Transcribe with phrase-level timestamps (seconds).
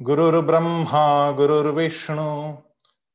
[0.00, 2.22] गुरुर्ब्रह्मा, गुरुर्विष्णु,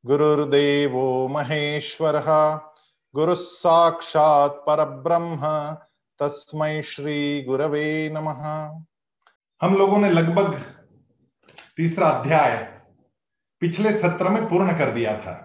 [0.03, 2.27] गुरुर्देवो महेश्वरः
[3.15, 5.39] गुरुः साक्षात् परब्रह्म,
[6.19, 8.43] तस्मै श्री गुरवे नमः।
[9.61, 10.53] हम लोगों ने लगभग
[11.77, 12.55] तीसरा अध्याय
[13.61, 15.35] पिछले सत्र में पूर्ण कर दिया था।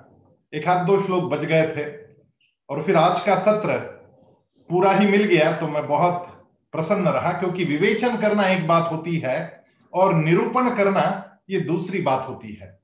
[0.53, 1.87] एक हाथ दो श्लोक बच गए थे
[2.69, 3.79] और फिर आज का सत्र
[4.71, 6.29] पूरा ही मिल गया तो मैं बहुत
[6.75, 9.39] प्रसन्न रहा, क्योंकि विवेचन करना एक बात होती है
[9.93, 12.81] और निरूपण करना ये दूसरी बात होती है।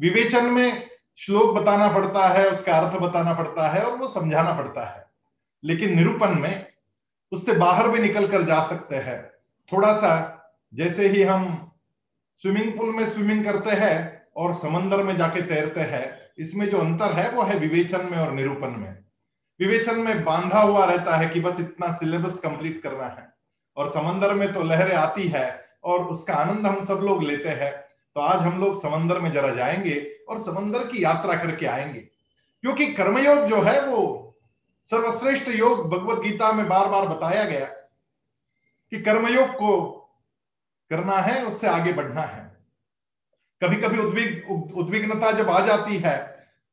[0.00, 0.86] विवेचन में
[1.16, 5.06] श्लोक बताना पड़ता है, उसका अर्थ बताना पड़ता है और वो समझाना पड़ता है।
[5.64, 6.66] लेकिन निरूपण में
[7.32, 9.22] उससे बाहर भी निकल कर जा सकते हैं।
[9.72, 10.32] थोड़ा सा
[10.74, 11.72] जैसे ही हम
[12.36, 17.12] स्विमिंग पूल में स्विमिंग करते हैं और समंदर में जाके तैरते हैं, इसमें जो अंतर
[17.12, 18.98] है वो है विवेचन में और निरूपण में।
[19.60, 23.28] विवेचन में बांधा हुआ रहता है कि बस इतना सिलेबस कंप्लीट करना है
[23.76, 27.85] और समंदर में तो लहरें आती है और उसका आनंद हम सब लोग लेते हैं।
[28.16, 29.94] तो आज हम लोग समंदर में जरा जाएँगे
[30.28, 32.00] और समंदर की यात्रा करके आएँगे।
[32.64, 33.98] क्योंकि कर्मयोग जो है वो
[34.90, 37.64] सर्वश्रेष्ठ योग भगवत गीता में बार बार बताया गया
[38.92, 39.92] कि कर्मयोग को
[40.90, 42.44] करना है, उससे आगे बढ़ना है।
[43.62, 46.16] कभी कभी उद्विग, उद्विग्नता जब आ जाती है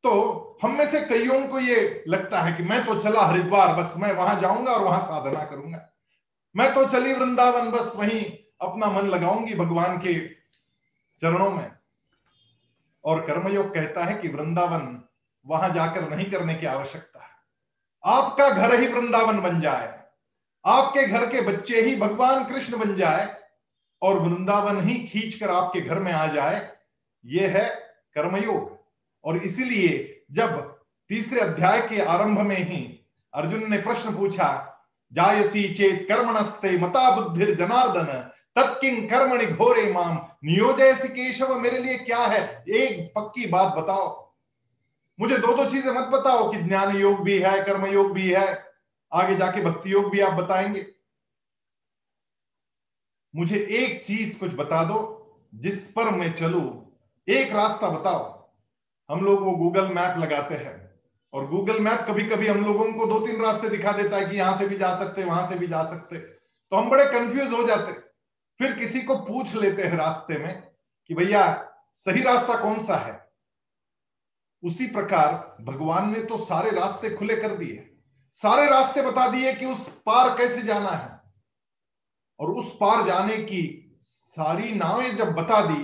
[0.03, 3.93] तो हम में से कईयों को ये लगता है कि मैं तो चला हरिद्वार, बस
[3.97, 5.89] मैं वहाँ जाऊँगा और वहाँ साधना करूँगा।
[6.55, 8.23] मैं तो चली वृंदावन, बस वहीं
[8.61, 10.42] अपना मन लगाऊँगी भगवान के
[11.21, 11.71] चरणों में।
[13.03, 15.03] और कर्मयोग कहता है कि वृंदावन
[15.45, 17.29] वहाँ जाकर नहीं करने की आवश्यकता है।
[18.05, 20.03] आपका घर ही वृंदावन बन जाए।
[20.65, 23.37] आपके घर के बच्चे ही भगवान कृष्ण बन जाए
[24.01, 26.73] और वृंदावन ही खींच कर आपके घर में आ जाए
[27.25, 27.69] यह है
[28.13, 28.85] कर्मयोग।
[29.23, 34.69] और इसीलिए जब तीसरे अध्याय के आरंभ में ही अर्जुन ने प्रश्न पूछा,
[35.13, 42.19] जायसी चेत कर्मणस्ते मता बुद्धिर जनार्दन तत्किंग कर्मणि घोरे माम नियोजय केशव, मेरे लिए क्या
[42.19, 42.63] है?
[42.69, 44.33] एक पक्की बात बताओ।
[45.19, 48.65] मुझे दो दो चीज़ें मत बताओ कि ज्ञान योग भी है, कर्म योग भी है।
[49.13, 50.87] आगे जाके भक्ति योग भी आप बताएँगे।
[53.35, 55.19] मुझे एक चीज़ कुछ बता दो,
[55.55, 56.91] जिस पर मैं चलू।
[57.29, 58.49] एक रास्ता बताओ।
[59.11, 60.99] हम लोग वो गूगल मैप लगाते हैं।
[61.33, 64.37] और गूगल मैप कभी कभी हम लोगों को दो तीन रास्ते दिखा देता है कि
[64.37, 67.63] यहाँ से भी जा सकते, वहाँ से भी जा सकते। तो हम बड़े कंफ्यूज हो
[67.63, 68.02] जाते।
[68.63, 70.61] फिर किसी को पूछ लेते हैं रास्ते में
[71.07, 73.31] कि भैया, सही रास्ता कौन सा है?
[74.63, 77.97] उसी प्रकार भगवान ने तो सारे रास्ते खुले कर दिए।
[78.31, 81.19] सारे रास्ते बता दिए कि उस पार कैसे जाना है।
[82.39, 85.83] और उस पार जाने की सारी नावें जब बता दी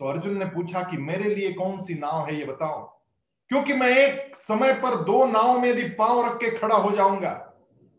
[0.00, 3.02] तो अर्जुन ने पूछा कि मेरे लिए कौन सी नाव है ये बताओ?
[3.48, 7.53] क्योंकि मैं एक समय पर दो नाव में यदि पाँव रख के खड़ा हो जाऊँगा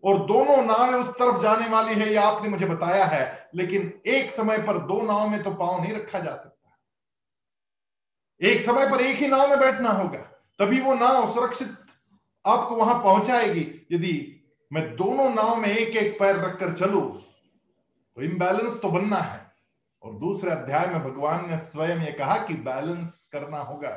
[0.05, 4.31] और दोनों नावें उस तरफ़ जाने वाली है, ये आपने मुझे बताया है, लेकिन एक
[4.31, 6.77] समय पर दो नाव में तो पाँव नहीं रखा जा सकता।
[8.41, 10.19] एक समय पर एक ही नाव में बैठना होगा,
[10.59, 11.75] तभी वो नाव सुरक्षित
[12.45, 13.61] आपको वहाँ पहुंचाएगी।
[13.91, 14.31] यदि
[14.71, 19.39] मैं दोनों नाव में एक एक पैर रखकर चलू तो इम्बैलेंस तो बनना है।
[20.03, 23.89] और दूसरे अध्याय में भगवान ने स्वयं ये कहा कि बैलेंस करना होगा।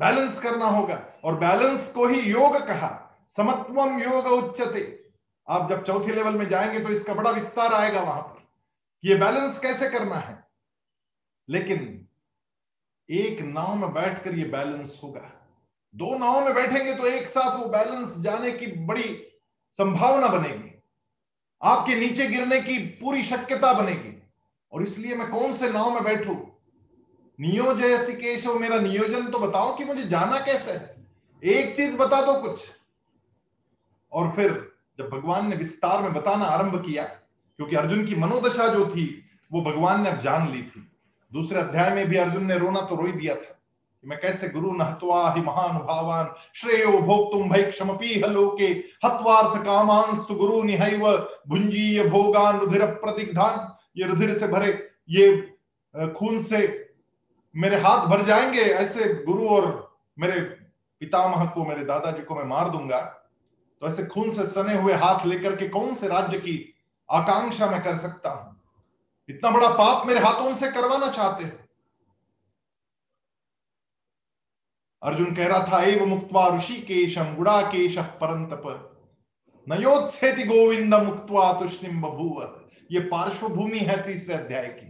[0.00, 2.88] बैलेंस करना होगा, और बैलेंस को ही योग कहा।
[3.28, 5.10] समत्वम योग उच्चते
[5.48, 8.48] आप जब चौथे लेवल में जाएँगे तो इसका बड़ा विस्तार आएगा वहाँ पर
[9.04, 10.44] ये बैलेंस कैसे करना है।
[11.50, 12.08] लेकिन
[13.10, 15.32] एक नाव में बैठकर ये बैलेंस होगा।
[15.94, 19.26] दो नाव में बैठेंगे तो एक साथ वो बैलेंस जाने की बड़ी
[19.72, 20.82] संभावना बनेगी।
[21.62, 24.22] आपके नीचे गिरने की पूरी शक्यता बनेगी।
[24.72, 26.34] और इसलिए मैं कौन से नाव में बैठू?
[27.40, 31.06] नियोजय केशव, मेरा नियोजन तो बताओ कि मुझे जाना कैसे है।
[31.44, 32.70] एक चीज़ बता दो कुछ।
[34.12, 34.52] और फिर
[34.98, 39.22] जब भगवान ने विस्तार में बताना आरंभ किया, क्योंकि अर्जुन की मनोदशा जो थी,
[39.52, 40.82] वो भगवान ने अब जान ली थी।
[41.32, 43.52] दूसरे अध्याय में भी अर्जुन ने रोना तो रो दिया था
[44.04, 46.90] कि मैं कैसे गुरु नहत्वा महानुभावान, श्रेयो
[49.04, 51.06] हत्वार्थ कामांस्तु गुरु निहैव
[51.48, 54.72] भुंजीय भोगान रुधिर प्रतिग्धान। ये रुधिर से भरे,
[55.10, 55.56] ये
[56.16, 56.58] खून से
[57.54, 60.40] मेरे हाथ भर जाएँगे, ऐसे गुरु और मेरे
[61.00, 63.00] पितामह को, मेरे दादाजी को मैं मार दूँगा।
[63.80, 66.74] तो ऐसे खून से सने हुए हाथ लेकर के कौन से राज्य की
[67.10, 68.60] आकांक्षा मैं कर सकता हूँ?
[69.28, 71.50] इतना बड़ा पाप मेरे हाथों से करवाना चाहते हो?
[75.02, 78.96] अर्जुन कह रहा था, एव मुक्तवा ऋषिकेशम गुड़ाकेश पर
[79.68, 84.86] नयोत्सेति गोविंद मुक्तवा तुष्णिम बभूव। ये पार्श्वभूमि है तीसरे अध्याय की।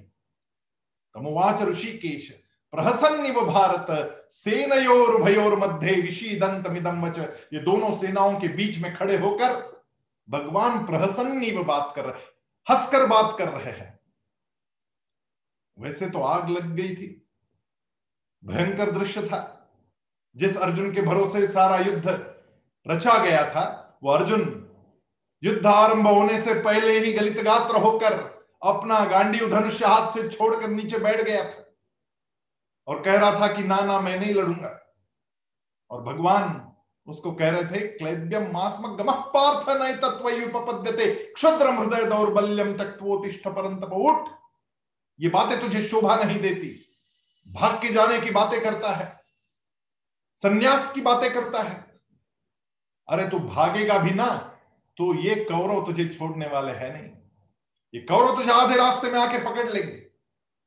[1.15, 2.46] तमुवाच ऋषिकेश।
[2.76, 3.87] प्रहसन्निव भारत,
[4.31, 7.19] सेनयोर भयोर मध्य विशीदंत मिदम वच।
[7.52, 9.82] ये दोनों सेनाओं के बीच में खड़े होकर
[10.31, 12.23] भगवान प्रहसन्निव बात कर रहे
[12.70, 14.00] हंसकर बात कर रहे हैं।
[15.78, 17.28] वैसे तो आग लग गई थी।
[18.44, 19.52] भयंकर दृश्य था।
[20.37, 22.08] जिस अर्जुन के भरोसे सारा युद्ध
[22.88, 24.70] रचा गया था, वो अर्जुन
[25.44, 28.12] युद्ध आरंभ होने से पहले ही गलित गात्र होकर
[28.62, 31.66] अपना गांडी धनुष हाथ से छोड़कर नीचे बैठ गया था।
[32.87, 34.81] और कह रहा था कि ना ना, मैं नहीं लड़ूँगा।
[35.91, 36.73] और भगवान
[37.09, 42.73] उसको कह रहे थे क्लैब्यम मास्म गम पार्थ नय तत्वयुपपद्यते क्षुद्र हृदय दौर्बल्यम
[43.85, 44.29] उठ।
[45.21, 46.83] ये बातें तुझे शोभा नहीं देती।
[47.49, 49.21] भाग के जाने की बातें करता है।
[50.37, 52.00] सन्यास की बातें करता है।
[53.09, 54.27] अरे तू भागेगा भी ना
[54.99, 57.12] तो ये कौरव तुझे छोड़ने वाले है नहीं।
[57.94, 59.97] ये कौरव तुझे आधे रास्ते में आके पकड़ लेंगे।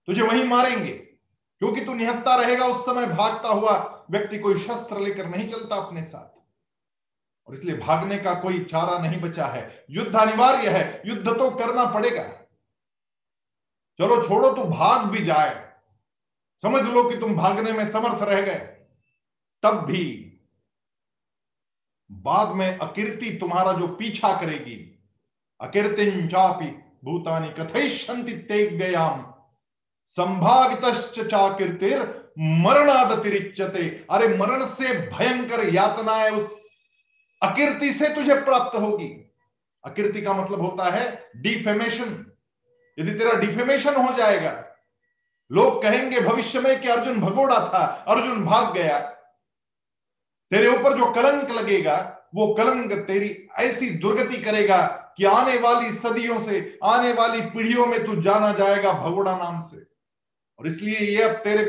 [0.07, 1.08] तुझे वहीं मारेंगे।
[1.59, 6.03] क्योंकि तू निहत्ता रहेगा, उस समय भागता हुआ व्यक्ति कोई शस्त्र लेकर नहीं चलता अपने
[6.03, 6.39] साथ।
[7.47, 11.85] और इसलिए भागने का कोई चारा नहीं बचा है। युद्ध अनिवार्य है। युद्ध तो करना
[11.85, 12.23] पड़ेगा।
[13.99, 15.73] चलो छोड़ो तो भाग भी जाए।
[16.61, 18.85] समझ लो कि तुम भागने में समर्थ रह गए।
[19.63, 20.25] तब भी
[22.11, 25.07] बाद में अकीर्ति तुम्हारा जो पीछा करेगी।
[25.61, 26.67] अकीर्तिन चापी
[27.03, 29.38] भूतानी कथयंति तेव्ययाम
[30.09, 30.85] संभावित
[31.19, 31.99] चाकीर्तिर
[32.39, 36.57] मरणादतिरिच्यते अरे मरण से भयंकर यातनाएँ उस
[37.41, 39.07] अकीर्ति से तुझे प्राप्त होगी।
[39.83, 42.25] अकीर्ति का मतलब होता है डिफेमेशन।
[42.97, 44.63] यदि तेरा डिफेमेशन हो जाएगा,
[45.51, 48.99] लोग कहेंगे, भविष्य में कि अर्जुन भगोड़ा था, अर्जुन भाग गया।
[50.51, 51.97] तेरे ऊपर जो कलंक लगेगा,
[52.35, 54.81] वो कलंक तेरी ऐसी दुर्गति करेगा
[55.17, 59.88] कि आने वाली सदियों से, आने वाली पीढ़ियों में तू जाना जाएगा भगोड़ा नाम से।
[60.59, 61.65] और इसलिए ये अब तेरे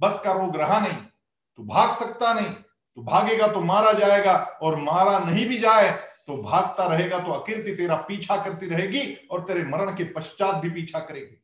[0.00, 4.76] बस का रोग रहा नहीं। तू भाग सकता नहीं। तू भागेगा तो मारा जाएगा और
[4.76, 5.90] मारा नहीं भी जाए
[6.26, 10.70] तो भागता रहेगा तो अकीर्ति तेरा पीछा करती रहेगी और तेरे मरण के पश्चात भी
[10.70, 11.36] पीछा करेगी।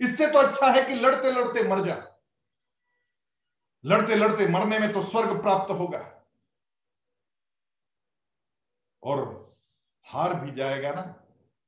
[0.00, 1.96] इससे तो अच्छा है कि लड़ते लड़ते मर जा।
[3.84, 6.00] लड़ते लड़ते मरने में तो स्वर्ग प्राप्त होगा।
[9.02, 9.20] और
[10.06, 11.02] हार भी जाएगा ना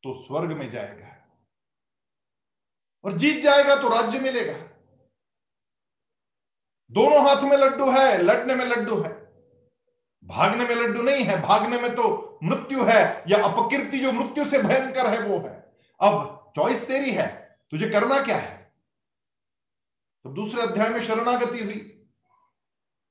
[0.03, 1.15] तो स्वर्ग में जाएगा।
[3.05, 4.55] और जीत जाएगा तो राज्य मिलेगा।
[6.91, 9.17] दोनों हाथ में लड्डू है लड़ने में लड्डू है।
[10.25, 14.59] भागने में लड्डू नहीं है भागने में तो मृत्यु है या अपकीर्ति जो मृत्यु से
[14.59, 15.53] भयंकर है वो है।
[16.01, 17.27] अब चॉइस तेरी है
[17.73, 18.57] तुझे करना क्या है?
[20.25, 21.95] तो दूसरे अध्याय में शरणागति हुई।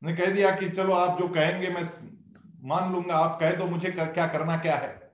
[0.01, 1.83] ने कह दिया कि चलो आप जो कहेंगे मैं
[2.69, 5.06] मान लूँगा आप कह दो मुझे कर, क्या करना क्या है?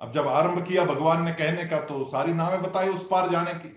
[0.00, 3.54] अब जब आरंभ किया भगवान ने कहने का तो सारी नावें बताई उस पार जाने
[3.54, 3.74] की।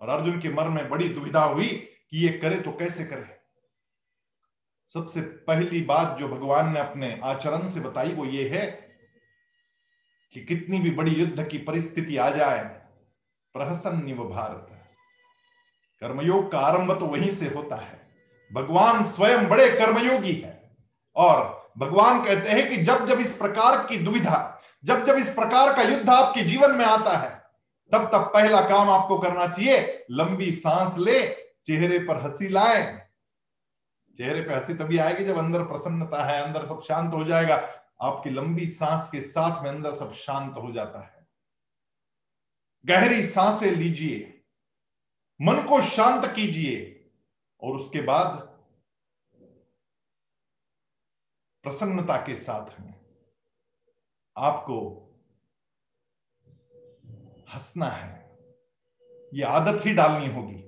[0.00, 1.68] और अर्जुन के मन में बड़ी दुविधा हुई
[2.10, 3.36] कि ये करे तो कैसे करे।
[4.94, 8.66] सबसे पहली बात जो भगवान ने अपने आचरण से बताई वो ये है
[10.34, 12.64] कि कितनी भी बड़ी युद्ध की परिस्थिति आ जाए
[13.54, 14.66] प्रहसन व भारत।
[16.02, 18.00] कर्मयोग का आरंभ तो वहीं से होता है।
[18.52, 20.76] भगवान स्वयं बड़े कर्मयोगी है।
[21.16, 25.76] और भगवान कहते हैं कि जब जब इस प्रकार की दुविधा जब जब इस प्रकार
[25.76, 27.38] का युद्ध आपके जीवन में आता है,
[27.92, 31.28] तब तब पहला काम आपको करना चाहिए, लंबी सांस ले,
[31.66, 33.08] चेहरे पर हँसी लाए।
[34.16, 37.56] चेहरे पर हँसी तभी आएगी जब अंदर प्रसन्नता है, अंदर सब शांत हो जाएगा।
[38.02, 41.26] आपकी लंबी सांस के साथ में अंदर सब शांत हो जाता है।
[42.86, 44.42] गहरी साँसें लीजिए,
[45.40, 46.94] मन को शांत कीजिए,
[47.62, 48.28] और उसके बाद
[51.62, 52.97] प्रसन्नता के साथ में।
[54.38, 55.04] आपको
[57.54, 58.38] हंसना है।
[59.34, 60.64] यह आदत ही डालनी होगी।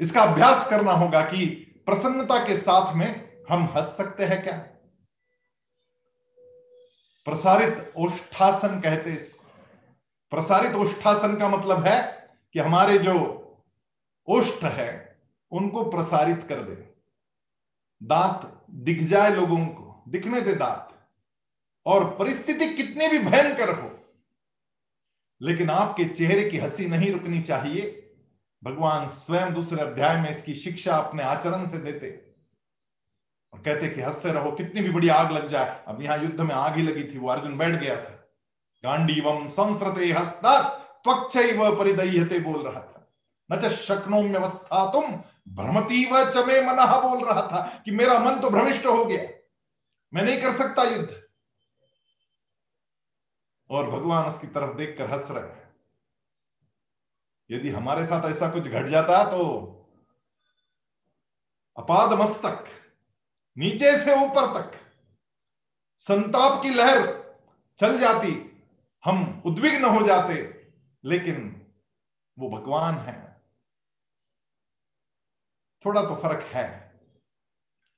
[0.00, 1.46] इसका अभ्यास करना होगा कि
[1.86, 4.56] प्रसन्नता के साथ में हम हंस सकते हैं क्या?
[7.24, 9.44] प्रसारित ओष्ठासन कहते इसको।
[10.30, 13.36] प्रसारित ओष्ठासन का मतलब है कि हमारे जो
[14.28, 16.94] ओष्ठ है, उनको प्रसारित कर दे।
[18.02, 20.89] दांत दिख जाए लोगों को, दिखने दे दांत।
[21.90, 23.90] और परिस्थिति कितनी भी भयंकर हो,
[25.40, 27.96] लेकिन आपके चेहरे की हँसी नहीं रुकनी चाहिए।
[28.62, 32.08] भगवान स्वयं दूसरे अध्याय में इसकी शिक्षा अपने आचरण से देते
[33.52, 36.54] और कहते कि हँसते रहो, कितनी भी बड़ी आग लग जाए। अब यहाँ युद्ध में
[36.54, 38.16] आग ही लगी थी, वो अर्जुन बैठ गया था।
[38.84, 40.60] गांडीवम संस्रते हस्ता
[41.06, 42.96] बोल रहा था।
[43.50, 45.04] न चक्नोम्यवस्था तुम
[45.56, 49.22] भ्रमती व चमे मन बोल रहा था कि मेरा मन तो भ्रमिष्ट हो गया।
[50.12, 51.19] मैं नहीं कर सकता युद्ध।
[53.70, 55.68] और भगवान उसकी तरफ़ देखकर हंस रहे हैं।
[57.50, 59.76] यदि हमारे साथ ऐसा कुछ घट जाता तो
[61.76, 62.64] अपाद मस्तक,
[63.58, 64.78] नीचे से ऊपर तक
[65.98, 67.06] संताप की लहर
[67.78, 68.30] चल जाती,
[69.04, 70.34] हम उद्विग्न हो जाते,
[71.04, 71.66] लेकिन
[72.38, 73.40] वो भगवान है।
[75.84, 76.68] थोड़ा तो फ़र्क है।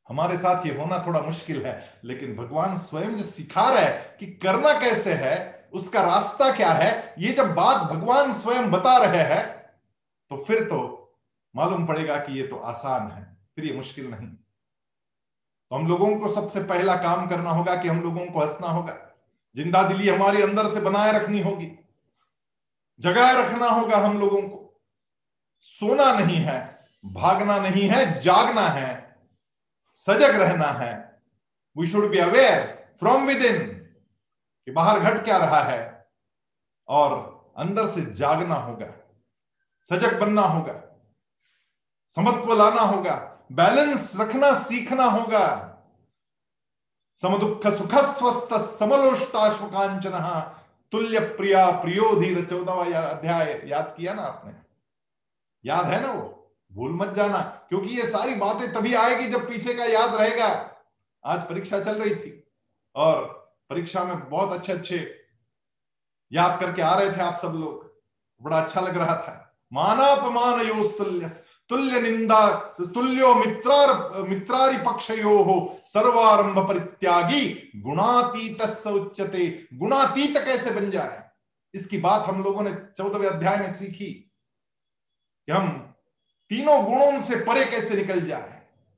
[0.09, 4.81] हमारे साथ ये होना थोड़ा मुश्किल है, लेकिन भगवान स्वयं जो सिखा रहे कि करना
[4.81, 7.15] कैसे है उसका रास्ता क्या है?
[7.19, 9.45] ये जब बात भगवान स्वयं बता रहे हैं
[10.31, 10.79] तो फिर तो
[11.55, 13.23] मालूम पड़ेगा कि ये तो आसान है,
[13.57, 18.01] फिर ये मुश्किल नहीं। तो हम लोगों को सबसे पहला काम करना होगा कि हम
[18.03, 18.97] लोगों को हंसना होगा।
[19.57, 21.71] ज़िंदा दिली हमारे अंदर से बनाए रखनी होगी।
[23.01, 24.59] जगाए रखना होगा हम लोगों को।
[25.67, 29.17] सोना नहीं है, भागना नहीं है, जागना है,
[29.99, 30.93] सजग रहना है।
[31.77, 32.61] We should be aware
[33.01, 33.59] from within
[34.67, 35.81] कि बाहर घट क्या रहा है?
[36.89, 38.87] और अंदर से जागना होगा,
[39.91, 40.75] सजग बनना होगा,
[42.17, 43.15] समत्व लाना होगा
[43.53, 45.69] बैलेंस रखना, सीखना होगा।
[47.23, 50.19] समदुख सुख स्वस्थ समलोष्टाश्वकांचन
[50.93, 54.55] तुल्य प्रिया प्रियोधीर चौदह अध्याय, याद किया ना आपने?
[55.65, 56.39] याद है ना वो?
[56.73, 60.49] भूल मत जाना, क्योंकि ये सारी बातें तभी आएगी जब पीछे का याद रहेगा।
[61.25, 62.33] आज परीक्षा चल रही थी
[62.95, 63.42] और
[63.73, 64.99] परीक्षा में बहुत अच्छे अच्छे
[66.33, 67.91] याद करके आ रहे थे आप सब लोग।
[68.41, 69.39] बड़ा अच्छा लग रहा था।
[69.73, 71.29] मानापमान योस्तुल्य
[71.71, 72.41] तुल्य निंदा,
[72.95, 75.55] तुल्यो मित्रार, मित्रारि पक्षयो हो
[75.87, 81.23] सर्वारंभ परित्यागी गुणातीत उच्चते गुणातीत कैसे बन जाए?
[81.75, 84.13] इसकी बात हम लोगों ने चौदहवें अध्याय में सीखी
[85.49, 85.69] कि हम
[86.51, 88.52] तीनों गुणों से परे कैसे निकल जाए।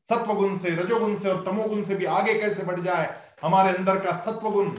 [0.09, 3.15] सत्व गुण से रजोगुण से और तमोगुण से भी आगे कैसे बढ़ जाए?
[3.43, 4.77] हमारे अंदर का सत्व गुण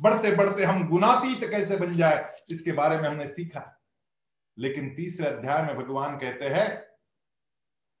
[0.00, 2.32] बढ़ते बढ़ते हम गुणातीत कैसे बन जाए?
[2.50, 3.80] इसके बारे में हमने सीखा।
[4.58, 6.68] लेकिन तीसरे अध्याय में भगवान कहते हैं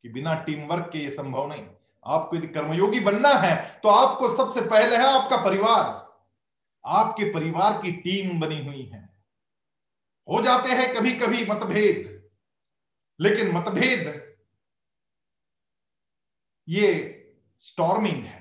[0.04, 1.66] कि बिना टीम वर्क के ये संभव नहीं।
[2.06, 6.08] आपको यदि कर्मयोगी बनना है तो आपको सबसे पहले है आपका परिवार।
[6.84, 9.08] आपके परिवार की टीम बनी हुई है।
[10.28, 12.28] हो जाते हैं कभी कभी मतभेद।
[13.20, 14.29] लेकिन मतभेद
[16.70, 16.88] ये
[17.62, 18.38] स्टॉर्मिंग है।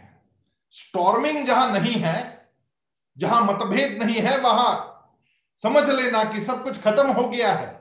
[0.76, 2.48] स्टॉर्मिंग जहाँ नहीं है,
[3.18, 4.86] जहाँ मतभेद नहीं है, वहाँ
[5.62, 7.78] समझ लेना कि सब कुछ खत्म हो गया है।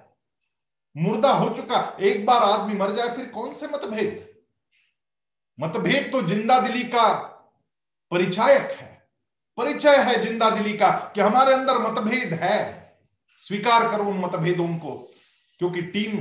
[0.96, 4.26] मुर्दा हो चुका, एक बार आदमी मर जाए, फिर कौन से मतभेद?
[5.58, 7.12] मतभेद तो ज़िंदा दिली का
[8.12, 8.86] परिचायक है।
[9.58, 12.58] परिचय है ज़िंदा दिली का कि हमारे अंदर मतभेद है।
[13.44, 14.94] स्वीकार करो उन मतभेदों को,
[15.60, 16.18] क्योंकि टीम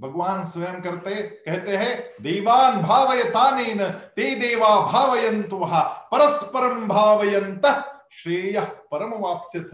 [0.00, 7.66] भगवान स्वयं करते, कहते हैं, देवान भावयतानेन, ते देवा भावयंतु परस्परम भावयंत
[8.12, 9.70] श्रेय परम वापसित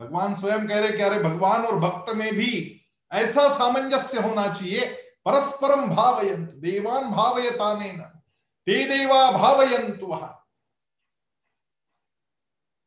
[0.00, 2.80] भगवान स्वयं कह रहे कि, अरे, भगवान और भक्त में भी
[3.12, 4.86] ऐसा सामंजस्य होना चाहिए
[5.24, 8.00] परस्परम भावयंत देवान भावयतानेन,
[8.66, 10.06] ते देवा भावयंतु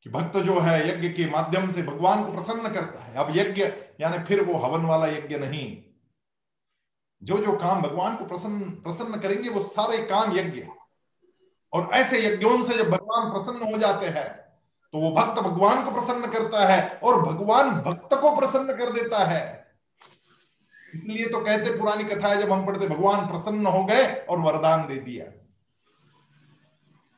[0.04, 3.64] कि भक्त जो है यज्ञ के माध्यम से भगवान को प्रसन्न करता है। अब यज्ञ,
[4.02, 5.84] यानी फिर वो हवन वाला यज्ञ नहीं।
[7.24, 10.66] जो जो काम भगवान को प्रसन्न प्रसन्न करेंगे, वो सारे काम यज्ञ।
[11.74, 14.40] और ऐसे यज्ञों से जब भगवान प्रसन्न हो जाते हैं
[14.94, 19.24] तो वो भक्त भगवान को प्रसन्न करता है और भगवान भक्त को प्रसन्न कर देता
[19.26, 19.72] है।
[20.96, 24.88] इसलिए तो कहते, पुरानी कथा है जब हम पढ़ते, भगवान प्रसन्न हो गए और वरदान
[24.88, 25.26] दे दिया।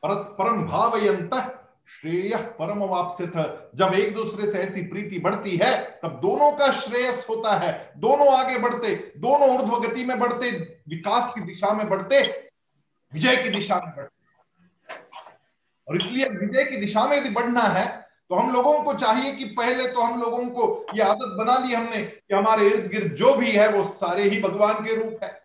[0.04, 1.34] परस्परम भावयंत
[1.88, 3.32] श्रेय परम वापसित।
[3.76, 8.32] जब एक दूसरे से ऐसी प्रीति बढ़ती है, तब दोनों का श्रेयस होता है। दोनों
[8.34, 10.50] आगे बढ़ते, दोनों ऊर्ध्व गति में बढ़ते,
[10.88, 12.20] विकास की दिशा में बढ़ते,
[13.12, 14.94] विजय की दिशा में बढ़ते।
[15.88, 17.86] और इसलिए विजय की दिशा में यदि बढ़ना है
[18.30, 21.74] तो हम लोगों को चाहिए कि पहले तो हम लोगों को ये आदत बना ली
[21.74, 25.42] हमने कि हमारे इर्द गिर्द जो भी है, वो सारे ही भगवान के रूप है।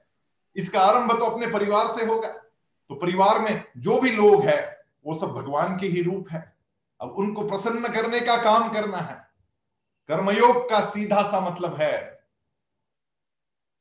[0.56, 4.77] इसका आरंभ तो अपने परिवार से होगा। तो परिवार में जो भी लोग है
[5.08, 6.58] वो सब भगवान के ही रूप है।
[7.02, 9.16] अब उनको प्रसन्न करने का काम करना है।
[10.10, 11.96] कर्मयोग का सीधा सा मतलब है,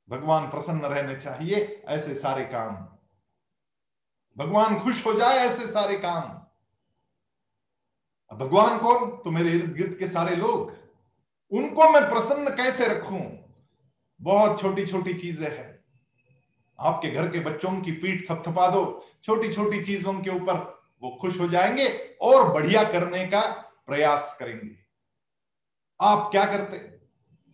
[0.08, 2.74] भगवान प्रसन्न रहने चाहिए, ऐसे सारे काम।
[4.36, 6.22] भगवान खुश हो जाए, ऐसे सारे काम।
[8.30, 9.10] अब भगवान कौन?
[9.16, 10.72] तो मेरे इर्द गिर्द के सारे लोग।
[11.52, 13.20] उनको मैं प्रसन्न कैसे रखूँ?
[14.20, 15.84] बहुत छोटी छोटी चीज़ें हैं।
[16.78, 21.40] आपके घर के बच्चों की पीठ थपथपा दो। छोटी छोटी चीज़ों के ऊपर वो खुश
[21.40, 23.40] हो जाएँगे और बढ़िया करने का
[23.86, 24.76] प्रयास करेंगे।
[26.00, 27.00] आप क्या करते?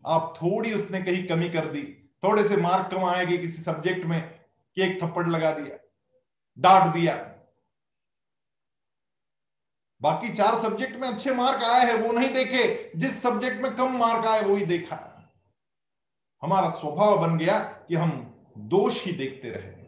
[0.06, 1.82] आप थोड़ी उसने कहीं कमी कर दी।
[2.24, 4.40] थोड़े से मार्क कम आएँगे किसी सब्जेक्ट में
[4.76, 5.78] कि एक थप्पड़ लगा दिया,
[6.58, 7.14] डांट दिया।
[10.02, 13.96] बाकी चार सब्जेक्ट में अच्छे मार्क आए हैं, वो नहीं देखे। जिस सब्जेक्ट में कम
[13.96, 15.08] मार्क आए वो ही देखा।
[16.42, 18.10] हमारा स्वभाव बन गया कि हम
[18.58, 19.82] दोष ही देखते रहे।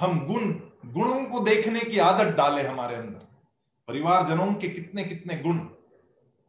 [0.00, 3.20] हम गुण गुणों को देखने की आदत डाले हमारे अंदर।
[3.88, 5.68] परिवारजनों के कितने कितने गुण,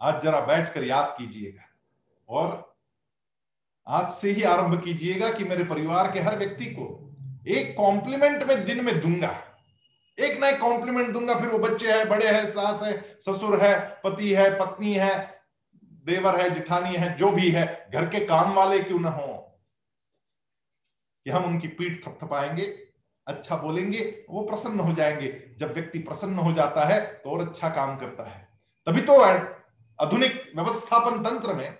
[0.01, 1.61] आज जरा बैठकर याद कीजिएगा।
[2.29, 2.75] और
[3.87, 7.15] आज से ही आरंभ कीजिएगा कि मेरे परिवार के हर व्यक्ति को
[7.47, 9.43] एक कॉम्प्लीमेंट में दिन में दूँगा।
[10.19, 14.01] एक ना एक कॉम्प्लीमेंट दूँगा, फिर वो बच्चे हैं, बड़े हैं, सास है, ससुर है,
[14.03, 15.41] पति है, पत्नी है,
[15.83, 19.59] देवर है, जिठानी है, जो भी है, घर के काम वाले क्यों ना हो?
[21.23, 22.92] कि हम उनकी पीठ थपथपाएँगे
[23.27, 27.69] अच्छा बोलेंगे, वो प्रसन्न हो जाएँगे। जब व्यक्ति प्रसन्न हो जाता है तो और अच्छा
[27.69, 28.47] काम करता है।
[28.85, 31.77] तभी तो आधुनिक व्यवस्थापन तंत्र में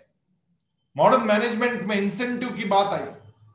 [0.97, 3.05] मॉडर्न मैनेजमेंट में इंसेंटिव की बात आई।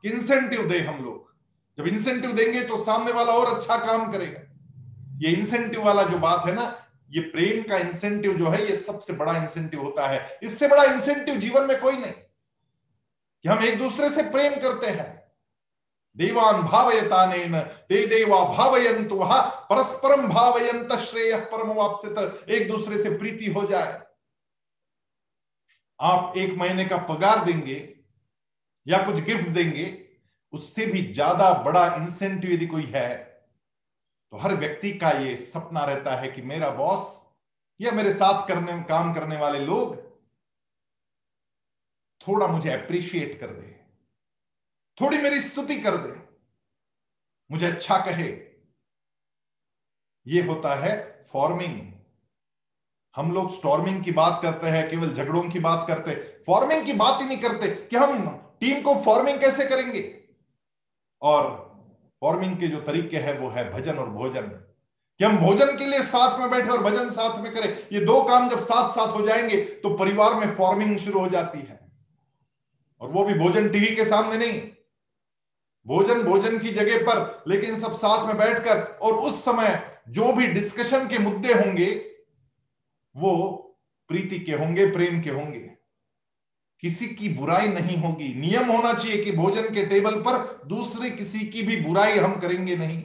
[0.01, 1.33] कि इंसेंटिव दे हम लोग।
[1.77, 4.39] जब इंसेंटिव देंगे तो सामने वाला और अच्छा काम करेगा।
[5.19, 9.13] ये इंसेंटिव वाला जो बात है ना, ये प्रेम का इंसेंटिव जो है, ये सबसे
[9.13, 12.13] बड़ा इंसेंटिव होता है। इससे बड़ा इंसेंटिव जीवन में कोई नहीं।
[13.43, 15.18] कि हम एक दूसरे से प्रेम करते हैं।
[16.19, 23.45] देवान भावयतानेन, ते देवा भावयंतु वहा परस्परम भावयंत श्रेय परम वापसित एक दूसरे से प्रीति
[23.47, 24.01] हो जाए।
[25.99, 27.77] आप एक महीने का पगार देंगे,
[28.85, 29.87] या कुछ गिफ्ट देंगे,
[30.53, 33.09] उससे भी ज़्यादा बड़ा इंसेंटिव यदि कोई है
[34.33, 37.07] तो हर व्यक्ति का ये सपना रहता है कि मेरा बॉस
[37.79, 39.95] या मेरे साथ करने, काम करने वाले लोग
[42.21, 43.78] थोड़ा मुझे अप्रिशिएट कर दे।
[45.01, 46.19] थोड़ी मेरी स्तुति कर दे।
[47.51, 48.49] मुझे अच्छा कहे।
[50.27, 51.93] ये होता है फॉर्मिंग
[53.15, 57.21] हम लोग स्टॉर्मिंग की बात करते हैं, केवल झगड़ों की बात करते। फॉर्मिंग की बात
[57.21, 58.29] ही नहीं करते कि हम
[58.59, 60.23] टीम को फॉर्मिंग कैसे करेंगे।
[61.21, 61.69] और
[62.21, 64.47] फॉर्मिंग के जो तरीके हैं, वो है भजन और भोजन।
[65.17, 68.23] कि हम भोजन के लिए साथ में बैठे और भजन साथ में करें। ये दो
[68.23, 71.91] काम जब साथ साथ हो जाएँगे तो परिवार में फॉर्मिंग शुरू हो जाती है।
[73.01, 74.71] और वो भी भोजन टीवी के सामने नहीं।
[75.85, 80.47] भोजन भोजन की जगह पर, लेकिन सब साथ में बैठकर, और उस समय जो भी
[80.47, 81.91] डिस्कशन के मुद्दे होंगे,
[83.15, 83.55] वो
[84.09, 85.59] प्रीति के होंगे, प्रेम के होंगे।
[86.83, 91.39] किसी की बुराई नहीं होगी। नियम होना चाहिए कि भोजन के टेबल पर दूसरे किसी
[91.39, 93.01] की भी बुराई हम करेंगे नहीं।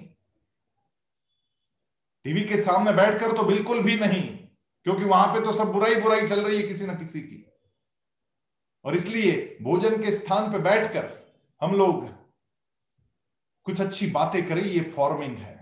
[2.24, 4.22] टीवी के सामने बैठकर तो बिल्कुल भी नहीं,
[4.86, 7.44] क्योंकि वहाँ पे तो सब बुराई बुराई चल रही है किसी ना किसी की।
[8.84, 11.12] और इसलिए भोजन के स्थान पर बैठकर
[11.62, 12.13] हम लोग
[13.66, 15.52] कुछ अच्छी बातें करें, ये फॉर्मिंग है।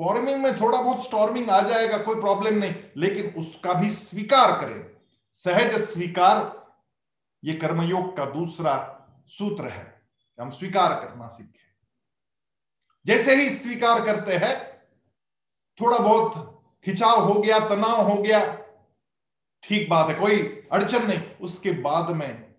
[0.00, 4.90] फॉर्मिंग में थोड़ा बहुत स्टॉर्मिंग आ जाएगा, कोई प्रॉब्लम नहीं, लेकिन उसका भी स्वीकार करें।
[5.32, 6.40] सहज स्वीकार,
[7.42, 8.74] ये कर्मयोग का दूसरा
[9.28, 10.02] सूत्र है।
[10.38, 11.60] हम स्वीकार करना सीखें
[13.06, 14.56] जैसे ही स्वीकार करते हैं,
[15.80, 16.34] थोड़ा बहुत
[16.84, 18.40] खिंचाव हो गया, तनाव हो गया,
[19.62, 20.38] ठीक बात है, कोई
[20.72, 22.54] अड़चन नहीं। उसके बाद में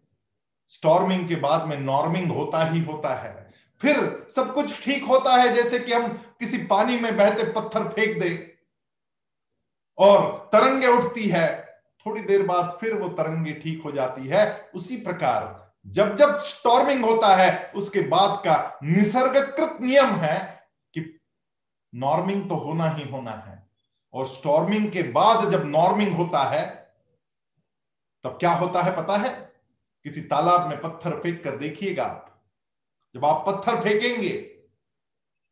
[0.68, 3.43] स्टॉर्मिंग के बाद में नॉर्मिंग होता ही होता है।
[3.84, 6.08] फिर सब कुछ ठीक होता है, जैसे कि हम
[6.40, 8.58] किसी पानी में बहते पत्थर फेंक दे
[9.98, 11.64] और तरंगे उठती है।
[12.06, 17.06] थोड़ी देर बाद फिर वो तरंगे ठीक हो जाती है। उसी प्रकार जब जब स्टॉर्मिंग
[17.06, 21.20] होता है, उसके बाद का निसर्गकृत नियम है कि
[21.96, 23.70] नॉर्मिंग तो होना ही होना है।
[24.14, 26.94] और स्टॉर्मिंग के बाद जब नॉर्मिंग होता है,
[28.24, 29.30] तब क्या होता है पता है?
[30.04, 32.33] किसी तालाब में पत्थर फेंक कर देखिएगा आप।
[33.16, 34.30] जब आप पत्थर फेंकेंगे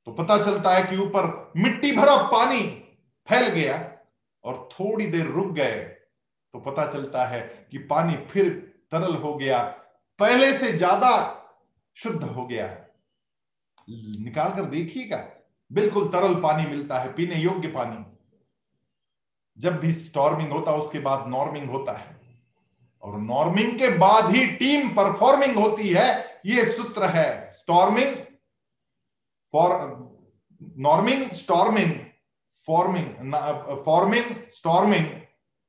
[0.07, 2.61] तो पता चलता है कि ऊपर मिट्टी भरा पानी
[3.27, 3.75] फैल गया
[4.43, 5.75] और थोड़ी देर रुक गए
[6.53, 8.49] तो पता चलता है कि पानी फिर
[8.91, 9.63] तरल हो गया,
[10.19, 11.11] पहले से ज़्यादा
[11.97, 12.65] शुद्ध हो गया।
[13.87, 15.17] निकाल कर देखिएगा,
[15.71, 18.05] बिल्कुल तरल पानी मिलता है, पीने योग्य पानी।
[19.57, 22.20] जब भी स्टॉर्मिंग होता है उसके बाद नॉर्मिंग होता है।
[23.03, 28.15] और नॉर्मिंग के बाद ही टीम परफॉर्मिंग होती है, ये सूत्र है storming,
[29.53, 29.71] for,
[30.79, 31.91] norming, storming,
[32.67, 33.33] forming
[33.85, 35.05] forming, storming,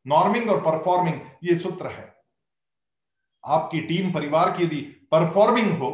[0.06, 2.10] norming और परफॉर्मिंग, ये सूत्र है।
[3.44, 4.80] आपकी टीम, परिवार की यदि
[5.12, 5.90] परफॉर्मिंग हो,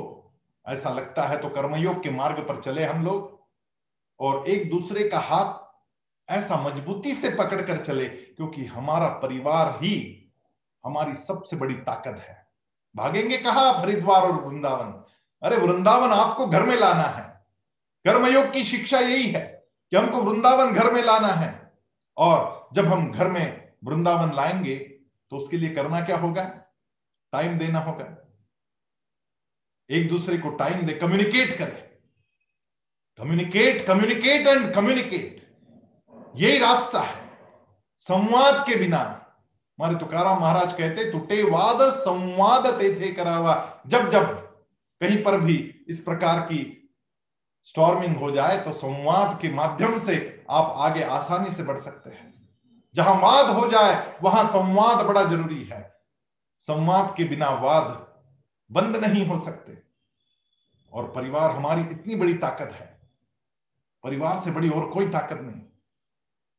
[0.66, 3.38] ऐसा लगता है तो कर्मयोग के मार्ग पर चले हम लोग,
[4.20, 5.66] और एक दूसरे का हाथ
[6.28, 9.94] ऐसा मजबूती से पकड़कर चले, क्योंकि हमारा परिवार ही
[10.88, 12.48] हमारी सबसे बड़ी ताकत है।
[12.96, 13.70] भागेंगे कहा?
[13.70, 15.04] हरिद्वार और वृंदावन।
[15.42, 17.28] अरे, वृंदावन आपको घर में लाना है।
[18.04, 21.78] कर्मयोग की शिक्षा यही है कि हमको वृंदावन घर में लाना है।
[22.16, 24.78] और जब हम घर में वृंदावन लाएँगे
[25.30, 26.44] तो उसके लिए करना क्या होगा?
[27.32, 28.28] टाइम देना होगा।
[29.90, 31.88] एक दूसरे को टाइम दे कम्युनिकेट करें।
[33.18, 35.56] कम्युनिकेट कम्युनिकेट एंड कम्युनिकेट
[36.36, 37.38] यही रास्ता है।
[37.98, 39.27] संवाद के बिना
[39.78, 44.24] हमारे तुकाराम महाराज कहते, तुटे वाद संवाद ते थे करावा। जब जब
[45.00, 46.74] कहीं पर भी इस प्रकार की
[47.62, 52.48] स्टॉर्मिंग हो जाए तो संवाद के माध्यम से आप आगे आसानी से बढ़ सकते हैं।
[52.94, 56.00] जहाँ वाद हो जाए, वहाँ संवाद बड़ा ज़रूरी है।
[56.58, 58.06] संवाद के बिना वाद
[58.70, 59.82] बंद नहीं हो सकते।
[60.92, 63.00] और परिवार हमारी इतनी बड़ी ताकत है।
[64.04, 65.62] परिवार से बड़ी और कोई ताकत नहीं।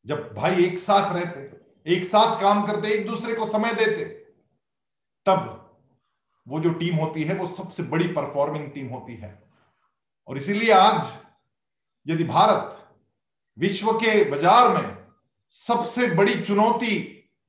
[0.05, 1.41] जब भाई एक साथ रहते
[1.89, 4.03] एक साथ काम करते, एक दूसरे को समय देते,
[5.25, 5.55] तब
[6.47, 9.37] वो जो टीम होती है, वो सबसे बड़ी परफॉर्मिंग टीम होती है।
[10.27, 11.11] और इसीलिए आज
[12.05, 12.75] यदि भारत
[13.57, 14.97] विश्व के बाज़ार में
[15.53, 16.97] सबसे बड़ी चुनौती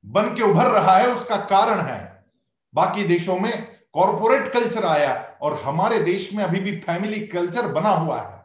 [0.03, 2.25] बन के उभर रहा है, उसका कारण है,
[2.73, 3.51] बाकी देशों में
[3.93, 8.39] कॉरपोरेट कल्चर आया और हमारे देश में अभी भी फैमिली कल्चर बना हुआ है।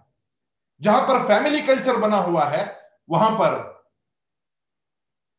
[0.81, 2.65] जहाँ पर फैमिली कल्चर बना हुआ है,
[3.09, 3.76] वहाँ पर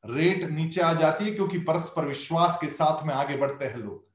[0.10, 4.06] रेट नीचे आ जाती है क्योंकि परस्पर विश्वास के साथ में आगे बढ़ते हैं लोग।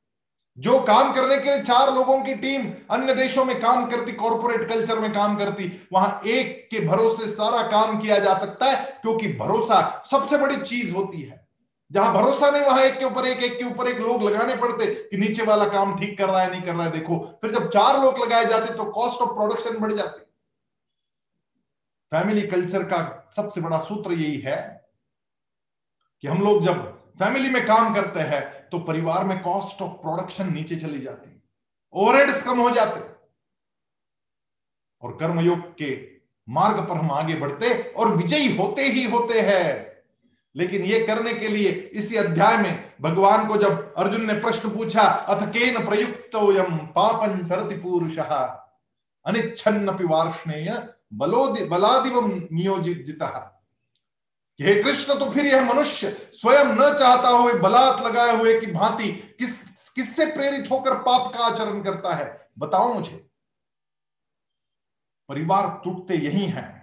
[0.59, 4.69] जो काम करने के लिए चार लोगों की टीम अन्य देशों में काम करती कॉरपोरेट
[4.69, 9.33] कल्चर में काम करती, वहाँ एक के भरोसे सारा काम किया जा सकता है क्योंकि
[9.33, 11.41] भरोसा सबसे बड़ी चीज़ होती है।
[11.91, 14.87] जहाँ भरोसा नहीं, वहाँ एक के ऊपर एक एक के ऊपर एक लोग लगाने पड़ते
[14.87, 17.69] कि नीचे वाला काम ठीक कर रहा है, नहीं कर रहा है, देखो। फिर जब
[17.71, 20.21] चार लोग लगाए जाते तो कॉस्ट ऑफ़ प्रोडक्शन बढ़ जाती।
[22.13, 24.82] फैमिली कल्चर का सबसे बड़ा सूत्र यही है
[26.23, 30.53] कि हम लोग जब फैमिली में काम करते हैं तो परिवार में कॉस्ट ऑफ़ प्रोडक्शन
[30.53, 31.43] नीचे चली जाती
[31.93, 33.01] ओवरहेड्स कम हो जाते
[35.03, 35.91] और कर्मयोग के
[36.49, 39.93] मार्ग पर हम आगे बढ़ते और विजयी होते ही होते हैं।
[40.57, 45.03] लेकिन यह करने के लिए इसी अध्याय में भगवान को जब अर्जुन ने प्रश्न पूछा,
[45.03, 46.31] अथ केन प्रयुक्त
[46.95, 48.19] पापन चरति पुरुष?
[48.19, 53.19] अनिच्छन्न वार्ष्णेय बलोदि बलादिव नियोजित।
[54.63, 59.13] हे कृष्ण तो फिर यह मनुष्य स्वयं न चाहता हुए बलात् लगाए हुए की भांति
[59.39, 59.59] किस,
[59.93, 62.51] किससे प्रेरित होकर पाप का आचरण करता है?
[62.59, 63.17] बताओ मुझे।
[65.29, 66.81] परिवार टूटते यही है।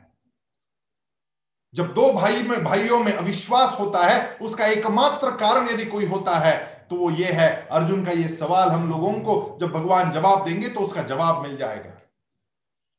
[1.74, 6.38] जब दो भाई में, भाइयों में अविश्वास होता है, उसका एकमात्र कारण यदि कोई होता
[6.38, 6.58] है
[6.90, 10.70] तो वो ये है, अर्जुन का ये सवाल हम लोगों को जब भगवान जवाब देंगे
[10.70, 11.99] तो उसका जवाब मिल जाएगा।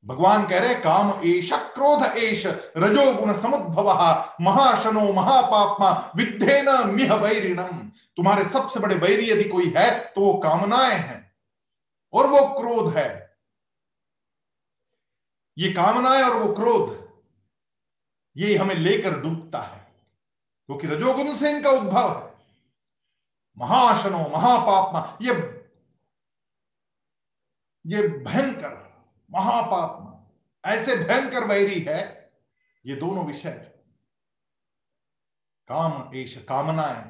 [0.04, 3.88] भगवान कह रहे काम एश क्रोध एश रजोगुण समुद्भव,
[4.40, 7.78] महाशनो, महापापमा विद्धे न मिह वैरिणम।
[8.16, 11.20] तुम्हारे सबसे बड़े वैरी यदि कोई है तो वो कामनाएँ हैं,
[12.12, 13.08] और वो क्रोध है।
[15.56, 16.98] ये कामनाएँ और वो क्रोध,
[18.36, 19.86] ये हमें लेकर डूबता है,
[20.68, 22.28] क्योंकि तो रजोगुण से इनका उद्भव है।
[23.56, 25.32] महाशनो, महापापमा, ये
[27.84, 28.89] ये भयंकर
[29.30, 30.06] महापाप।
[30.64, 32.00] ऐसे भयंकर वैरी है,
[32.84, 33.50] ये दोनों विषय
[35.68, 37.02] काम एश कामनाएँ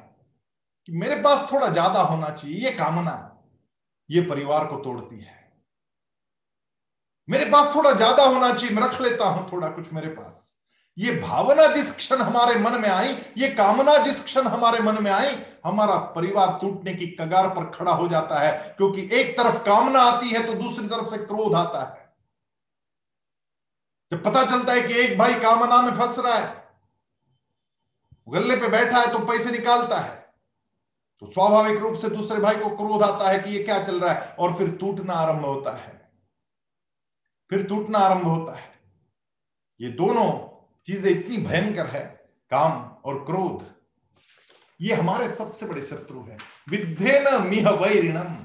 [0.87, 3.27] कि मेरे पास थोड़ा ज़्यादा होना चाहिए, ये कामना
[4.09, 5.39] ये परिवार को तोड़ती है।
[7.27, 10.47] मेरे पास थोड़ा ज़्यादा होना चाहिए, मैं रख लेता हूँ थोड़ा कुछ मेरे पास।
[10.97, 15.11] ये भावना जिस क्षण हमारे मन में आई, ये कामना जिस क्षण हमारे मन में
[15.11, 20.01] आई, हमारा परिवार टूटने की कगार पर खड़ा हो जाता है, क्योंकि एक तरफ़ कामना
[20.01, 22.00] आती है तो दूसरी तरफ़ से क्रोध आता है।
[24.11, 26.47] जब पता चलता है कि एक भाई कामना में फंस रहा है,
[28.27, 30.19] गले पे बैठा है तो पैसे निकालता है
[31.21, 34.13] तो स्वाभाविक रूप से दूसरे भाई को क्रोध आता है कि ये क्या चल रहा
[34.13, 35.99] है, और फिर टूटना आरंभ होता है।
[37.51, 38.69] फिर टूटना आरंभ होता है।
[39.79, 40.29] ये दोनों
[40.87, 42.03] चीज़ें इतनी भयंकर है,
[42.51, 43.65] काम और क्रोध।
[44.79, 46.37] ये हमारे सबसे बड़े शत्रु है।
[46.69, 48.35] विद्धे न मिह वैरिणम।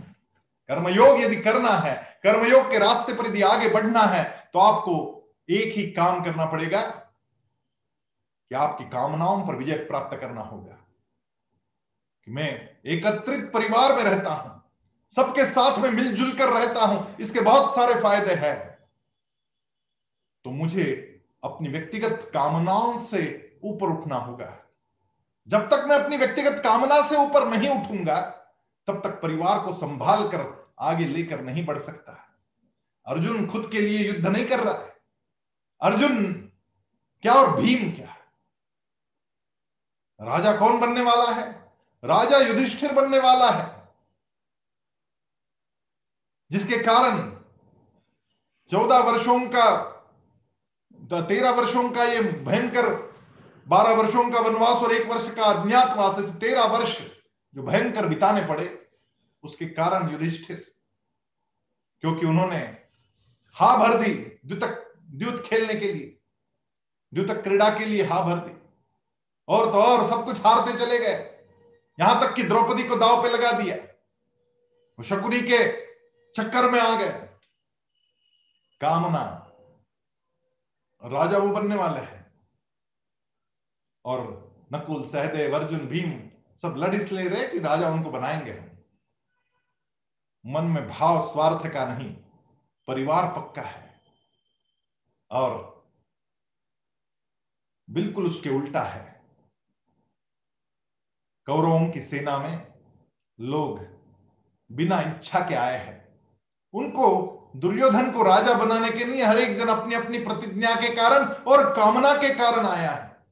[0.69, 4.95] कर्मयोग यदि करना है, कर्मयोग के रास्ते पर यदि आगे बढ़ना है तो आपको
[5.51, 6.83] एक ही काम करना पड़ेगा
[8.49, 10.73] कि आपकी कामनाओं पर विजय प्राप्त करना होगा।
[12.25, 14.63] कि मैं एकत्रित परिवार में रहता हूँ,
[15.17, 18.79] सबके साथ में मिलजुल कर रहता हूँ, इसके बहुत सारे फ़ायदे हैं।
[20.45, 24.59] तो मुझे अपनी व्यक्तिगत कामनाओं से ऊपर उठना होगा।
[25.49, 28.21] जब तक मैं अपनी व्यक्तिगत कामना से ऊपर नहीं उठूँगा,
[28.87, 32.29] तब तक परिवार को संभाल कर आगे लेकर नहीं बढ़ सकता।
[33.07, 34.96] अर्जुन खुद के लिए युद्ध नहीं कर रहा है।
[35.81, 36.33] अर्जुन,
[37.23, 38.13] क्या और भीम क्या?
[40.21, 41.73] राजा कौन बनने वाला है?
[42.05, 43.89] राजा युधिष्ठिर बनने वाला है।
[46.51, 47.31] जिसके कारण
[48.71, 49.93] चौदह वर्षों का,
[51.21, 52.95] तेरह वर्षों का ये भयंकर,
[53.69, 57.01] बारह वर्षों का वनवास और एक वर्ष का अज्ञातवास, ऐसे तेरह वर्ष
[57.55, 58.89] जो भयंकर बिताने पड़े,
[59.43, 60.75] उसके कारण युधिष्ठिर,
[62.01, 62.87] क्योंकि उन्होंने
[63.55, 64.15] हा भर दी,
[64.47, 66.21] द्वितक द्युत खेलने के लिए
[67.15, 68.69] द्युत क्रीड़ा के लिए हा भर दी
[69.49, 71.33] और तो और सब कुछ हारते चले गए।
[72.01, 73.77] यहाँ तक कि द्रौपदी को दाव पे लगा दिया।
[74.99, 75.87] वो शकुनी के
[76.33, 77.13] चक्कर में आ गए।
[78.81, 79.43] कामना।
[81.05, 82.41] राजा वो बनने वाले हैं।
[84.05, 86.31] और नकुल, सहदेव, अर्जुन, भीम
[86.63, 88.77] सब लड़ इसलिए रहे कि राजा उनको बनाएँगे
[90.47, 92.17] मन में भाव, स्वार्थ का नहीं,
[92.87, 93.86] परिवार पक्का है।
[95.31, 95.77] और
[97.91, 99.23] बिल्कुल उसके उल्टा है।
[101.47, 102.75] कौरवों की सेना में
[103.41, 103.87] लोग
[104.73, 106.21] बिना इच्छा के आए हैं।
[106.75, 111.25] उनको, दुर्योधन को राजा बनाने के लिए हर एक जन अपनी अपनी प्रतिज्ञा के कारण
[111.25, 113.27] और कामना के कारण आया है।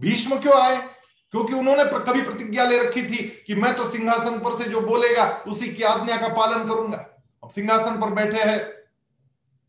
[0.00, 0.96] भीष्म क्यों आए?
[1.30, 5.44] क्योंकि उन्होंने कभी प्रतिज्ञा ले रखी थी कि मैं तो सिंहासन पर से जो बोलेगा,
[5.48, 6.98] उसी की आज्ञा का पालन करूँगा।
[7.44, 8.58] अब सिंहासन पर बैठे हैं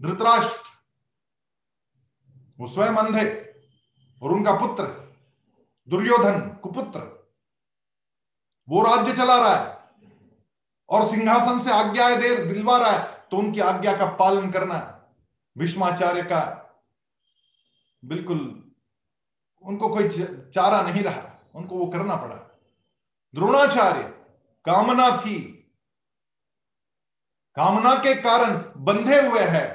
[0.02, 0.77] धृतराष्ट्र।
[2.60, 3.26] वो स्वयं अंधे
[4.22, 4.84] और उनका पुत्र,
[5.90, 7.00] दुर्योधन कुपुत्र।
[8.68, 9.76] वो राज्य चला रहा है
[10.90, 14.80] और सिंहासन से आज्ञाएँ दे दिलवा रहा है तो उनकी आज्ञा का पालन करना
[15.56, 16.42] भीष्माचार्य का
[18.04, 18.40] बिल्कुल
[19.64, 21.22] उनको कोई चारा नहीं रहा,
[21.56, 22.36] उनको वो करना पड़ा।
[23.34, 24.04] द्रोणाचार्य
[24.66, 25.40] कामना थी।
[27.58, 29.68] कामना के कारण बंधे हुए हैं,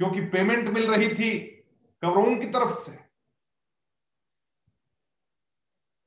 [0.00, 1.30] क्योंकि पेमेंट मिल रही थी।
[2.04, 2.92] कौरवों की तरफ़ से।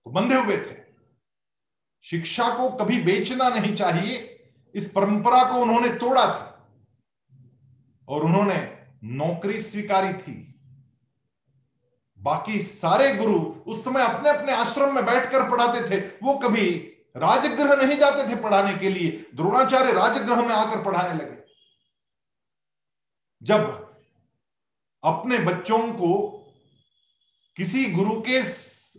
[0.06, 0.84] तो बंधे हुए थे।
[2.04, 4.34] शिक्षा को कभी बेचना नहीं चाहिए,
[4.76, 6.54] इस परंपरा को उन्होंने तोड़ा था।
[8.08, 10.54] और उन्होंने नौकरी स्वीकारी थी।
[12.18, 16.70] बाकी सारे गुरु उस समय अपने अपने आश्रम में बैठकर पढ़ाते थे। वो कभी
[17.18, 21.44] राजगृह नहीं जाते थे पढ़ाने के लिए। द्रोणाचार्य राजगृह में आकर पढ़ाने लगे।
[23.44, 23.87] जब
[25.04, 26.16] अपने बच्चों को
[27.58, 28.40] किसी गुरु के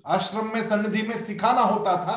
[0.07, 2.17] आश्रम में, सन्निधि में सिखाना होता था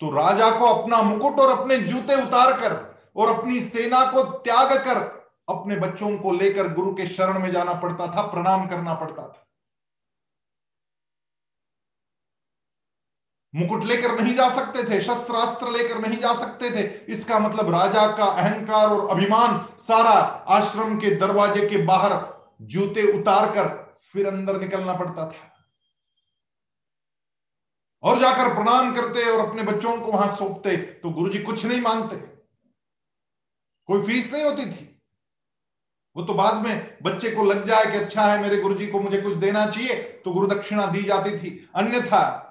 [0.00, 2.76] तो राजा को अपना मुकुट और अपने जूते उतार कर
[3.16, 5.00] और अपनी सेना को त्याग कर
[5.48, 9.44] अपने बच्चों को लेकर गुरु के शरण में जाना पड़ता था, प्रणाम करना पड़ता था।
[13.54, 17.70] मुकुट लेकर नहीं जा सकते थे शस्त्र अस्त्र लेकर नहीं जा सकते थे। इसका मतलब
[17.74, 20.18] राजा का अहंकार और अभिमान सारा
[20.56, 22.12] आश्रम के दरवाजे के बाहर
[22.60, 23.68] जूते उतार कर
[24.12, 25.54] फिर अंदर निकलना पड़ता था।
[28.02, 31.80] और जाकर प्रणाम करते और अपने बच्चों को वहाँ सौंपते तो गुरु जी कुछ नहीं
[31.80, 32.16] मांगते।
[33.88, 34.84] कोई फ़ीस नहीं होती थी।
[36.16, 39.20] वो तो बाद में बच्चे को लग जाए कि अच्छा है, मेरे गुरुजी को मुझे
[39.22, 39.94] कुछ देना चाहिए
[40.24, 42.44] तो गुरु दक्षिणा दी जाती थी। अन्यथा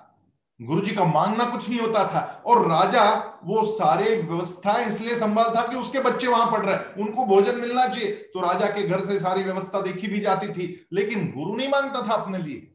[0.61, 5.67] गुरुजी का मांगना कुछ नहीं होता था। और राजा वो सारे व्यवस्थाएँ इसलिए संभाल था
[5.67, 9.05] कि उसके बच्चे वहाँ पढ़ रहे हैं। उनको भोजन मिलना चाहिए। तो राजा के घर
[9.05, 12.73] से सारी व्यवस्था देखी भी जाती थी। लेकिन गुरु नहीं माँगता था अपने लिए।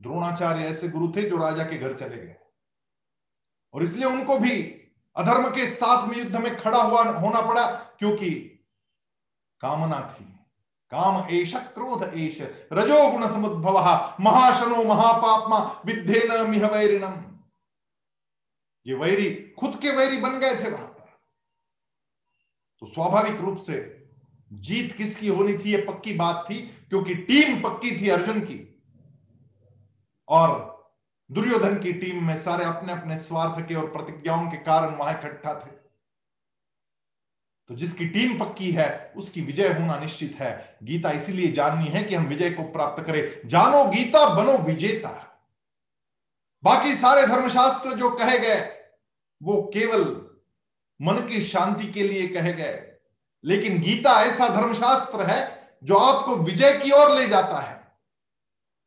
[0.00, 2.36] द्रोणाचार्य ऐसे गुरु थे जो राजा के घर चले गए।
[3.74, 4.62] और इसलिए उनको भी
[5.16, 8.30] अधर्म के साथ में युद्ध में खड़ा हुआ होना पड़ा, क्योंकि
[9.60, 10.33] कामना थी।
[10.94, 12.40] काम एश क्रोध एश
[12.72, 13.78] रजोगुण समुद्भव।
[14.20, 17.14] महाशनो महापापमा, विद्धे न मिह वैरिणम।
[18.86, 21.08] ये वैरी, खुद के वैरी बन गए थे वहाँ पर।
[22.80, 24.08] तो स्वाभाविक रूप से
[24.52, 28.82] जीत किसकी होनी थी, ये पक्की बात थी, क्योंकि टीम पक्की थी अर्जुन की।
[30.28, 30.50] और
[31.30, 35.54] दुर्योधन की टीम में सारे अपने अपने स्वार्थ के और प्रतिज्ञाओं के कारण वहाँ इकट्ठा
[35.54, 35.83] थे।
[37.68, 42.14] तो जिसकी टीम पक्की है, उसकी विजय होना निश्चित है। गीता इसीलिए जाननी है कि
[42.14, 45.42] हम विजय को प्राप्त करें। जानो गीता, बनो विजेता।
[46.64, 48.84] बाकी सारे धर्मशास्त्र जो कहे गए,
[49.42, 50.30] वो केवल
[51.02, 52.96] मन की शांति के लिए कहे गए।
[53.44, 57.98] लेकिन गीता ऐसा धर्मशास्त्र है जो आपको विजय की ओर ले जाता है।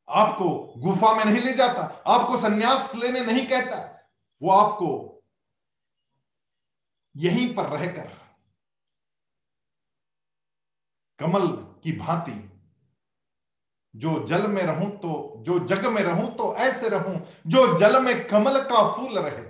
[0.09, 4.09] आपको गुफा में नहीं ले जाता, आपको सन्यास लेने नहीं कहता।
[4.41, 5.21] वो आपको
[7.17, 8.26] यहीं पर रहकर
[11.19, 11.47] कमल
[11.83, 12.43] की भांति।
[13.93, 18.27] जो जल में रहूँ तो जो जग में रहूँ तो ऐसे रहूँ, जो जल में
[18.27, 19.45] कमल का फूल रहे।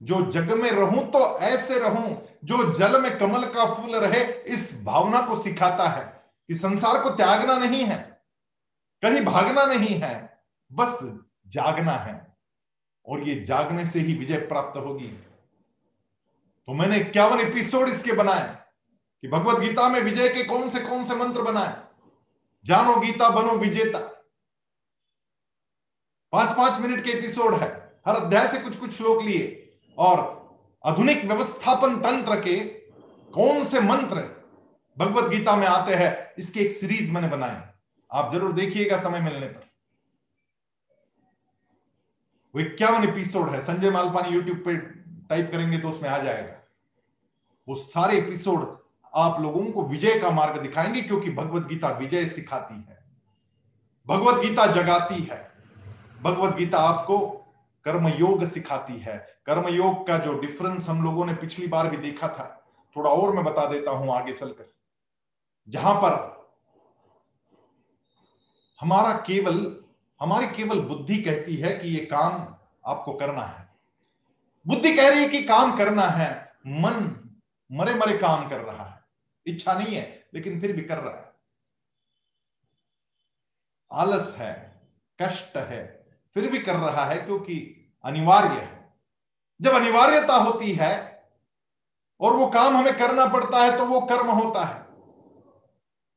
[0.00, 4.84] जो जग में रहूँ तो ऐसे रहूँ, जो जल में कमल का फूल रहे, इस
[4.84, 6.04] भावना को सिखाता है
[6.48, 7.96] कि संसार को त्यागना नहीं है,
[9.02, 10.98] कहीं भागना नहीं है, बस
[11.48, 12.14] जागना है।
[13.06, 15.08] और ये जागने से ही विजय प्राप्त होगी।
[16.68, 18.54] तो मैंने इक्यावन एपिसोड इसके बनाए।
[19.26, 21.76] कि भगवत गीता में विजय के कौन से कौन से मंत्र बनाए?
[22.64, 23.98] जानो गीता, बनो विजेता।
[26.32, 27.68] पाँच पाँच मिनट के एपिसोड है।
[28.06, 29.48] हर अध्याय से कुछ कुछ श्लोक लिए।
[29.98, 30.20] और
[30.84, 32.56] आधुनिक व्यवस्थापन तंत्र के
[33.32, 34.24] कौन से मंत्र
[34.96, 37.62] भगवत गीता में आते हैं, इसके एक सीरीज़ मैंने बनाए
[38.10, 39.68] आप ज़रूर देखिएगा समय मिलने पर।
[42.54, 44.76] वो इक्यावन एपिसोड है। संजय मालपानी यूट्यूब पे
[45.28, 46.58] टाइप करेंगे तो उसमें आ जाएगा।
[47.68, 48.74] वो सारे एपिसोड
[49.14, 53.04] आप लोगों को विजय का मार्ग दिखाएँगे क्योंकि भगवत गीता विजय सिखाती है।
[54.06, 55.52] भगवत गीता जगाती है।
[56.22, 57.18] भगवत गीता आपको
[57.84, 61.96] कर्म योग सिखाती है। कर्म योग का जो डिफरेंस हम लोगों ने पिछली बार भी
[61.96, 62.66] देखा था,
[62.96, 64.72] थोड़ा और मैं बता देता हूँ आगे चलकर।
[65.68, 66.36] जहाँ पर
[68.80, 69.76] हमारा केवल,
[70.20, 72.54] हमारी केवल बुद्धि कहती है कि ये काम
[72.86, 73.68] आपको करना है।
[74.66, 77.22] बुद्धि कह रही है कि काम करना है। मन
[77.72, 78.85] मरे मरे काम कर रहा है
[79.46, 81.34] इच्छा नहीं है, लेकिन फिर भी कर रहा है।
[83.92, 84.80] आलस है,
[85.22, 85.84] कष्ट है,
[86.34, 87.56] फिर भी कर रहा है क्योंकि
[88.04, 88.94] अनिवार्य है।
[89.60, 90.94] जब अनिवार्यता होती है
[92.20, 94.84] और वो काम हमें करना पड़ता है तो वो कर्म होता है।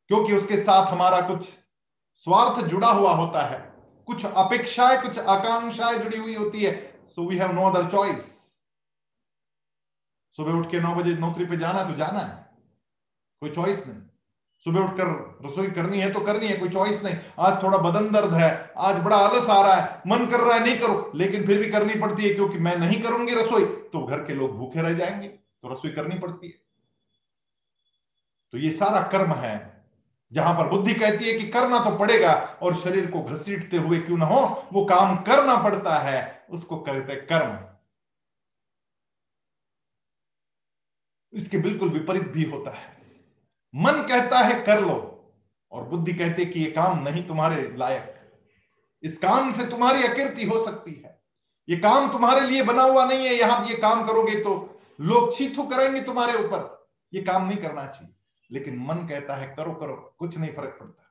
[0.10, 1.44] क्योंकि उसके साथ हमारा कुछ
[2.26, 3.60] स्वार्थ जुड़ा हुआ होता है।
[4.08, 6.74] कुछ अपेक्षाएँ, कुछ आकांक्षाएँ जुड़ी हुई होती है।
[7.08, 8.24] So we have no other choice
[10.38, 12.49] सुबह उठ के नौ बजे नौकरी पे जाना तो जाना है।
[13.42, 14.02] कोई चॉइस नहीं।
[14.66, 18.34] सुबह उठकर रसोई करनी है तो करनी है, कोई चॉइस नहीं। आज थोड़ा बदन दर्द
[18.34, 21.60] है, आज बड़ा आलस आ रहा है, मन कर रहा है, नहीं करो, लेकिन फिर
[21.60, 24.94] भी करनी पड़ती है क्योंकि मैं नहीं करूँगी रसोई तो घर के लोग भूखे रह
[24.94, 26.54] जाएँगे तो रसोई करनी पड़ती है।
[28.54, 29.56] तो ये सारा कर्म है,
[30.32, 34.18] जहाँ पर बुद्धि कहती है कि करना तो पड़ेगा, और शरीर को घसीटते हुए क्यों
[34.18, 37.58] ना हो, वो काम करना पड़ता है, उसको कहते कर्म।
[41.34, 42.99] इसके बिल्कुल विपरीत भी होता है।
[43.76, 45.06] मन कहता है, कर लो।
[45.72, 48.16] और बुद्धि कहते कि ये काम नहीं तुम्हारे लायक।
[49.04, 51.22] इस काम से तुम्हारी अकीर्ति हो सकती है।
[51.70, 55.64] ये काम तुम्हारे लिए बना हुआ नहीं है। यहाँ ये काम करोगे तो लोग छीथू
[55.64, 58.16] करेंगे तुम्हारे ऊपर। ये काम नहीं करना चाहिए।
[58.52, 61.06] लेकिन मन कहता है, करो करो। कुछ नहीं फ़र्क पड़ता।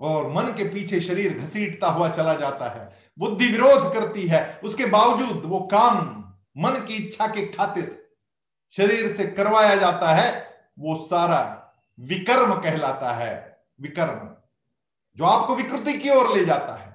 [0.00, 4.86] और मन के पीछे शरीर घसीटता हुआ चला जाता है। बुद्धि विरोध करती है। उसके
[4.86, 5.96] बावजूद वो काम
[6.56, 8.07] मन की इच्छा के खातिर
[8.74, 10.30] शरीर से करवाया जाता है,
[10.78, 11.40] वो सारा
[11.98, 14.28] विकर्म कहलाता है, विकर्म,
[15.18, 16.86] जो आपको विकृति की ओर ले जाता है।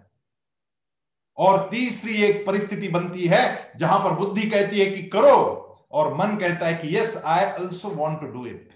[1.38, 5.60] और तीसरी एक परिस्थिति बनती है, जहाँ पर बुद्धि कहती है कि करो,
[5.92, 8.70] और मन कहता है कि yes I also want to do it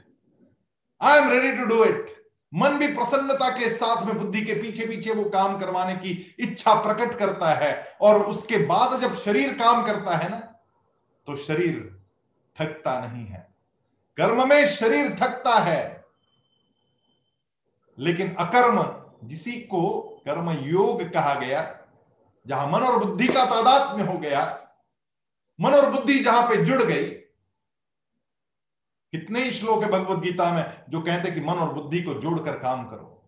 [1.01, 2.15] I am ready to do it
[2.53, 6.73] मन भी प्रसन्नता के साथ में बुद्धि के पीछे पीछे वो काम करवाने की इच्छा
[6.83, 10.38] प्रकट करता है, और उसके बाद जब शरीर काम करता है ना
[11.27, 11.96] तो शरीर
[12.62, 13.54] थकता नहीं है।
[14.17, 16.06] कर्म में शरीर थकता है।
[18.00, 21.86] लेकिन अकर्म, जिसी को कर्म योग कहा गया,
[22.48, 24.67] जहाँ मन और बुद्धि का तादाद में हो गया,
[25.62, 27.06] मन और बुद्धि जहाँ पे जुड़ गई,
[29.12, 32.60] कितने ही श्लोक है भगवत गीता में जो कहते कि मन और बुद्धि को जोड़कर
[32.60, 33.24] काम करो।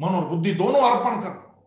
[0.00, 1.64] मन और बुद्धि दोनों अर्पण करो।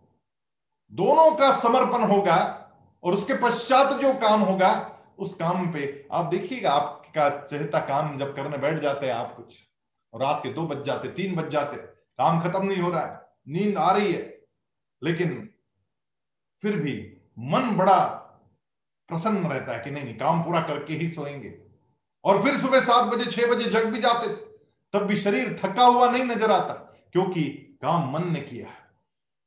[0.91, 2.55] दोनों का समर्पण होगा
[3.03, 8.35] और उसके पश्चात जो काम होगा, उस काम पे आप देखिएगा, आपका चहता काम जब
[8.35, 9.55] करने बैठ जाते हैं आप कुछ,
[10.13, 13.21] और रात के दो बज जाते, तीन बज जाते, काम खत्म नहीं हो रहा है,
[13.49, 14.41] नींद आ रही है,
[15.03, 15.49] लेकिन
[16.61, 17.99] फिर भी मन बड़ा
[19.09, 21.61] प्रसन्न रहता है कि नहीं नहीं, काम पूरा करके ही सोएँगे।
[22.23, 24.27] और फिर सुबह सात बजे, छह बजे जग भी जाते,
[24.93, 26.73] तब भी शरीर थका हुआ नहीं नज़र आता,
[27.13, 27.43] क्योंकि
[27.81, 28.89] काम मन ने किया है।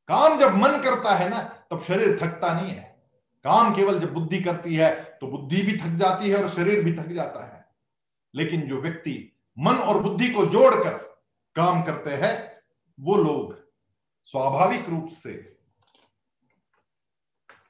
[0.08, 1.38] काम जब मन करता है ना,
[1.70, 2.91] तब शरीर थकता नहीं है।
[3.44, 6.92] काम केवल जब बुद्धि करती है तो बुद्धि भी थक जाती है और शरीर भी
[6.92, 7.64] थक जाता है।
[8.34, 10.98] लेकिन जो व्यक्ति मन और बुद्धि को जोड़कर
[11.54, 12.62] काम करते हैं,
[13.00, 13.72] वो लोग
[14.22, 15.58] स्वाभाविक रूप से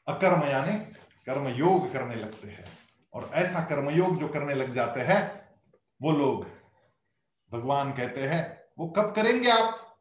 [0.09, 0.79] अकर्म यानी
[1.27, 2.65] कर्मयोग करने लगते हैं।
[3.15, 5.49] और ऐसा कर्मयोग जो करने लग जाते हैं,
[6.03, 6.47] वो लोग
[7.53, 9.99] भगवान कहते हैं, वो कब करेंगे आप?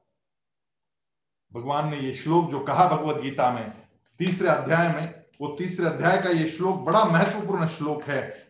[1.54, 3.88] भगवान ने ये श्लोक जो कहा भगवत गीता में,
[4.20, 8.48] तीसरे अध्याय में वो तीसरे अध्याय का ये श्लोक बड़ा महत्वपूर्ण श्लोक है।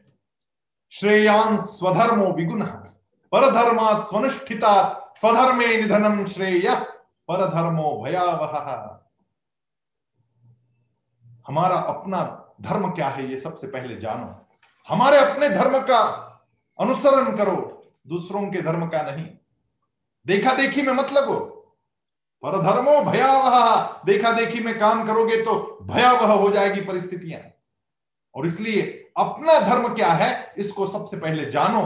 [0.89, 2.65] श्रेयान स्वधर्मो विगुण,
[3.31, 4.73] परधर्मात स्वनुष्ठिता
[5.17, 6.75] स्वधर्मे निधनम श्रेय,
[7.27, 8.99] परधर्मो भयावह।
[11.47, 12.23] हमारा अपना
[12.61, 14.47] धर्म क्या है ये सबसे पहले जानो।
[14.87, 16.01] हमारे अपने धर्म का
[16.79, 19.25] अनुसरण करो, दूसरों के धर्म का नहीं।
[20.25, 21.60] देखा देखी में मत लगो।
[22.43, 27.41] पर धर्मो भयावह। देखा देखी में काम करोगे तो भयावह हो जाएगी परिस्थितियाँ।
[28.35, 28.81] और इसलिए
[29.17, 31.81] अपना धर्म क्या है, इसको सबसे पहले जानो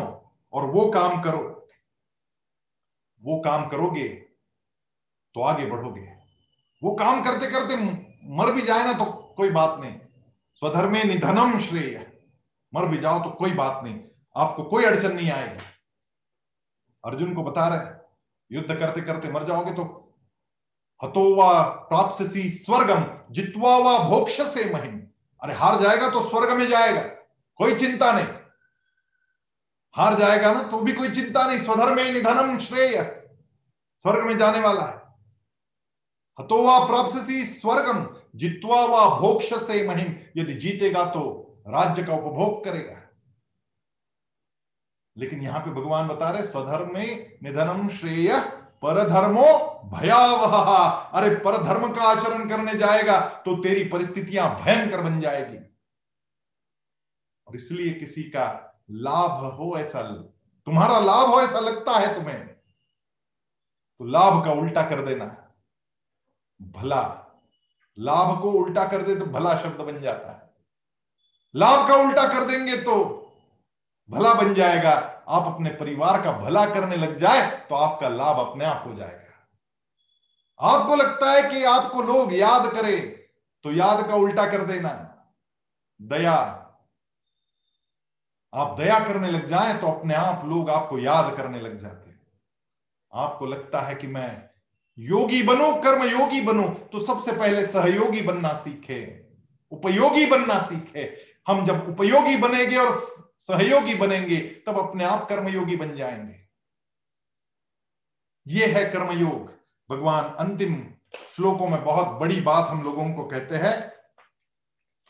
[0.53, 1.39] और वो काम करो।
[3.23, 4.07] वो काम करोगे
[5.35, 6.01] तो आगे बढ़ोगे।
[6.81, 7.75] वो काम करते करते
[8.35, 9.05] मर भी जाए ना तो
[9.37, 9.99] कोई बात नहीं।
[10.61, 12.05] स्वधर्मे निधनम श्रेय।
[12.73, 13.99] मर भी जाओ तो कोई बात नहीं।
[14.35, 15.63] आपको कोई अड़चन नहीं आएगी।
[17.03, 19.83] अर्जुन को बता रहे युद्ध करते करते मर जाओगे तो
[21.01, 25.01] हतोवा प्राप्त सी स्वर्गम जितवा वा भोक्ष से महिम
[25.41, 27.01] अरे, हार जाएगा तो स्वर्ग में जाएगा,
[27.59, 28.27] कोई चिंता नहीं।
[29.95, 33.01] हार जाएगा ना तो भी कोई चिंता नहीं, स्वधर्म निधनम श्रेय,
[34.05, 35.03] स्वर्ग में जाने वाला है।
[36.39, 41.23] हतो वा प्राप्सी स्वर्गम जित्वा वा भोक्ष से महिम यदि जीतेगा तो
[41.67, 43.01] राज्य का उपभोग करेगा।
[45.17, 46.97] लेकिन यहाँ पे भगवान बता रहे स्वधर्म
[47.43, 48.31] निधनम श्रेय
[48.83, 49.47] परधर्मो
[49.91, 50.57] भयावह।
[51.11, 55.57] अरे, परधर्म का आचरण करने जाएगा तो तेरी परिस्थितियाँ भयंकर बन जाएगी।
[57.47, 58.45] और इसलिए किसी का
[58.91, 60.01] लाभ हो ऐसा
[60.67, 62.47] तुम्हारा लाभ हो ऐसा लगता है तुम्हें
[63.99, 65.25] तो लाभ का उल्टा कर देना।
[66.61, 67.01] भला,
[67.97, 70.53] लाभ को उल्टा कर दे तो भला शब्द बन जाता है।
[71.55, 72.95] लाभ का उल्टा कर देंगे तो
[74.09, 78.65] भला बन जाएगा। आप अपने परिवार का भला करने लग जाए तो आपका लाभ अपने
[78.65, 79.21] आप हो जाएगा।
[80.59, 82.99] आपको लगता है कि आपको लोग याद करें
[83.65, 84.89] तो याद का उल्टा कर देना।
[85.99, 86.35] दया।
[88.53, 92.13] आप दया करने लग जाए तो अपने आप लोग आपको याद करने लग जाते
[93.13, 94.29] आपको लगता है कि मैं
[94.97, 98.99] योगी बनो कर्म योगी बनो तो सबसे पहले सहयोगी बनना सीखे।
[99.71, 101.03] उपयोगी बनना सीखे।
[101.47, 102.91] हम जब उपयोगी बनेंगे और
[103.47, 106.39] सहयोगी बनेंगे, तब अपने आप कर्मयोगी बन जाएँगे।
[108.47, 109.53] ये है कर्मयोग।
[109.89, 110.93] भगवान अंतिम
[111.35, 113.81] श्लोकों में बहुत बड़ी बात हम लोगों को कहते हैं।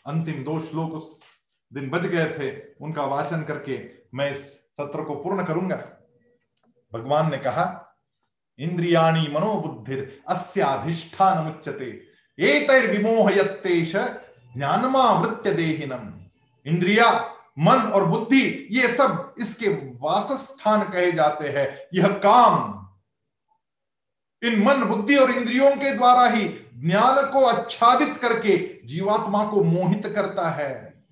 [0.05, 1.23] अंतिम दो श्लोक उस
[1.73, 5.75] दिन बच गए थे, उनका वाचन करके मैं इस सत्र को पूर्ण करूँगा।
[6.93, 7.81] भगवान ने कहा,
[8.59, 12.07] इंद्रियाणी मनोबुद्धिर अस्याधिष्ठान मुच्यते
[12.39, 13.95] एतैर्विमोहयत्तेश
[14.57, 16.25] ज्ञानमावृत्य देहिनम
[16.65, 22.81] इंद्रिया मन और बुद्धि, ये सब इसके वासस्थान कहे जाते हैं। यह काम
[24.43, 26.43] इन मन, बुद्धि और इंद्रियों के द्वारा ही
[26.75, 31.03] ज्ञान को आच्छादित करके जीवात्मा को मोहित करता है।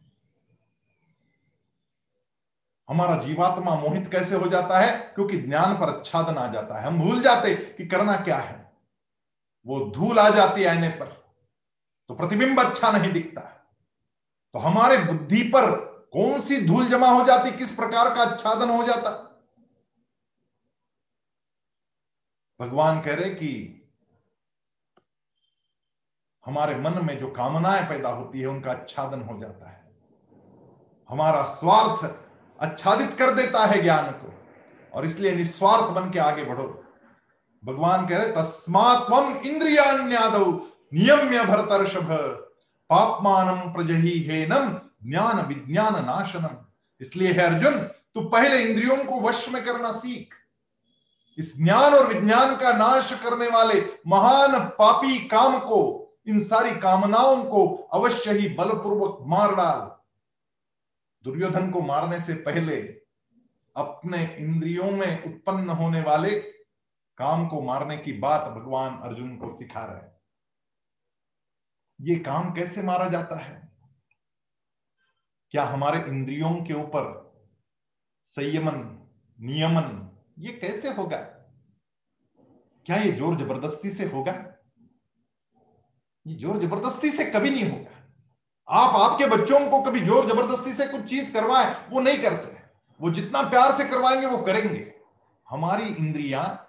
[2.89, 5.11] हमारा जीवात्मा मोहित कैसे हो जाता है?
[5.15, 8.73] क्योंकि ज्ञान पर आच्छादन आ जाता है। हम भूल जाते कि करना क्या है।
[9.67, 11.05] वो धूल आ जाती है आईने पर
[12.07, 13.41] तो प्रतिबिंब अच्छा नहीं दिखता।
[14.53, 18.83] तो हमारे बुद्धि पर कौन सी धूल जमा हो जाती, किस प्रकार का आच्छादन हो
[18.83, 19.11] जाता?
[22.59, 23.79] भगवान कह रहे कि
[26.45, 29.81] हमारे मन में जो कामनाएँ पैदा होती है, उनका आच्छादन हो जाता है।
[31.09, 32.05] हमारा स्वार्थ
[32.59, 34.33] आच्छादित कर देता है ज्ञान को,
[34.93, 36.67] और इसलिए निस्वार्थ बन के आगे बढ़ो।
[37.63, 42.09] भगवान कह रहे तस्मात्म इंद्रियाद नियम्य भरतर्षभ
[42.89, 44.73] पापमानम प्रजही हेनम
[45.05, 46.65] ज्ञान, विज्ञान नाशनम।
[47.01, 50.35] इसलिए है अर्जुन, तू पहले इंद्रियों को वश में करना सीख।
[51.37, 57.43] इस ज्ञान और विज्ञान का नाश करने वाले महान पापी काम को, इन सारी कामनाओं
[57.43, 59.93] को अवश्य ही बलपूर्वक मार डाल।
[61.23, 62.81] दुर्योधन को मारने से पहले
[63.75, 66.39] अपने इंद्रियों में उत्पन्न होने वाले
[67.17, 70.13] काम को मारने की बात भगवान अर्जुन को सिखा रहे हैं।
[72.01, 73.72] ये काम कैसे मारा जाता है?
[75.53, 77.33] क्या हमारे इंद्रियों के ऊपर
[78.25, 79.07] संयमन,
[79.41, 81.17] नियमन, ये कैसे होगा?
[82.85, 84.31] क्या ये ज़ोर ज़बरदस्ती से होगा?
[86.27, 87.91] ये ज़ोर ज़बरदस्ती से कभी नहीं होगा।
[88.67, 92.57] आप आपके बच्चों को कभी ज़ोर ज़बरदस्ती से कुछ चीज़ करवाएँ, वो नहीं करते।
[92.99, 94.93] वो जितना प्यार से करवाएँगे, वो करेंगे।
[95.49, 96.67] हमारी इंद्रिया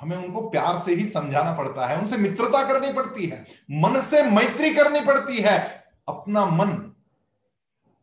[0.00, 4.22] हमें उनको प्यार से ही समझाना पड़ता है, उनसे मित्रता करनी पड़ती है, मन से
[4.22, 6.87] मैत्री करनी पड़ती है। अपना मन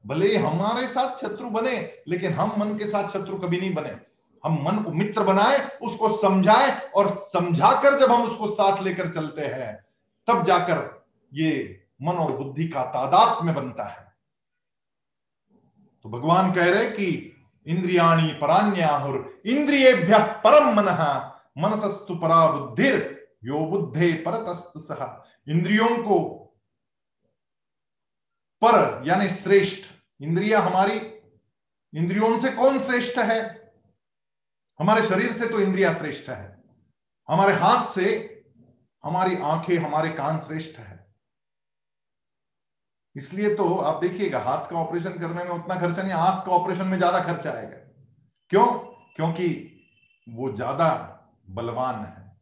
[0.05, 1.77] भले हमारे साथ शत्रु बने,
[2.07, 3.95] लेकिन हम मन के साथ शत्रु कभी नहीं बने।
[4.43, 9.45] हम मन को मित्र बनाए, उसको समझाए और समझाकर जब हम उसको साथ लेकर चलते
[9.45, 9.73] हैं,
[10.27, 14.03] तब जाकर ये मन और बुद्धि का तादात में बनता है।
[16.05, 17.07] तो भगवान कह रहे कि
[17.65, 20.87] इंद्रियाणी परान्याहुर, इंद्रियेभ्य परम मन,
[21.57, 22.95] मनसस्तु परा बुद्धिर
[23.43, 25.05] यो बुद्धे परतस्तु सह
[25.47, 26.21] इंद्रियों को
[28.61, 29.89] पर, यानी श्रेष्ठ
[30.21, 30.97] इंद्रिया हमारी,
[31.93, 33.71] इंद्रियों से कौन श्रेष्ठ है?
[34.79, 36.63] हमारे शरीर से तो इंद्रिया श्रेष्ठ है।
[37.29, 38.05] हमारे हाथ से
[39.03, 40.93] हमारी आँखें, हमारे कान श्रेष्ठ है।
[43.15, 46.87] इसलिए तो आप देखिएगा, हाथ का ऑपरेशन करने में उतना खर्चा नहीं, आँख का ऑपरेशन
[46.87, 47.77] में ज़्यादा खर्चा आएगा।
[48.49, 48.65] क्यों?
[49.15, 49.47] क्योंकि
[50.27, 50.89] वो ज़्यादा
[51.49, 52.37] बलवान है।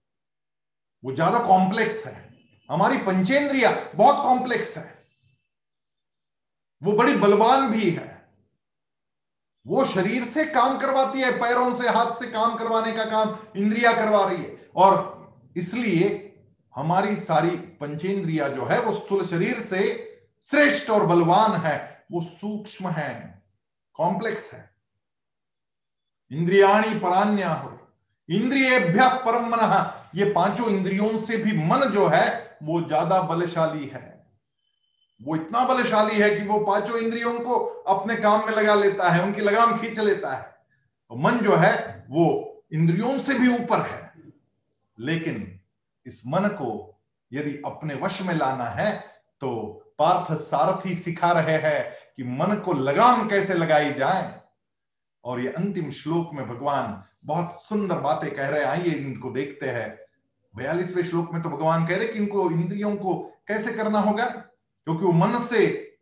[1.03, 2.15] वो ज़्यादा कॉम्प्लेक्स है।
[2.69, 4.92] हमारी पंचेंद्रिया बहुत कॉम्प्लेक्स है।
[6.83, 8.11] वो बड़ी बलवान भी है।
[9.65, 13.93] वो शरीर से काम करवाती है, पैरों से, हाथ से काम करवाने का काम इंद्रिया
[13.93, 16.19] करवा रही है। और इसलिए
[16.75, 19.81] हमारी सारी पंचेंद्रिया जो है, वो स्थूल शरीर से
[20.45, 23.43] श्रेष्ठ और बलवान है। वो सूक्ष्म है
[23.95, 24.69] कॉम्प्लेक्स है।
[26.31, 27.79] इंद्रियाणी परान्या हो।
[28.29, 34.12] इंद्रियभ्य परम मन ये पाँचों इंद्रियों से भी मन जो है, वो ज़्यादा बलशाली है।
[35.23, 37.57] वो इतना बलशाली है कि वो पाँचों इंद्रियों को
[37.87, 40.43] अपने काम में लगा लेता है, उनकी लगाम खींच लेता है।
[41.09, 44.13] तो मन जो है, वो इंद्रियों से भी ऊपर है।
[44.99, 45.59] लेकिन
[46.05, 46.99] इस मन को
[47.33, 48.99] यदि अपने वश में लाना है
[49.41, 54.41] तो पार्थ सारथी सिखा रहे हैं कि मन को लगाम कैसे लगाई जाए।
[55.23, 59.69] और ये अंतिम श्लोक में भगवान बहुत सुंदर बातें कह रहे हैं। आइए इनको देखते
[59.69, 59.99] हैं।
[60.55, 63.13] बयालीसवें श्लोक में तो भगवान कह रहे कि इनको इंद्रियों को
[63.47, 64.49] कैसे करना होगा?
[64.85, 65.95] क्योंकि वो मन से,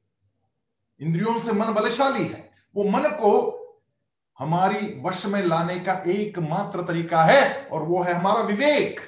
[1.00, 3.58] इंद्रियों से मन बलशाली है। वो मन को
[4.40, 9.02] हमारी वश में लाने का एकमात्र तरीका है, और वो है हमारा विवेक।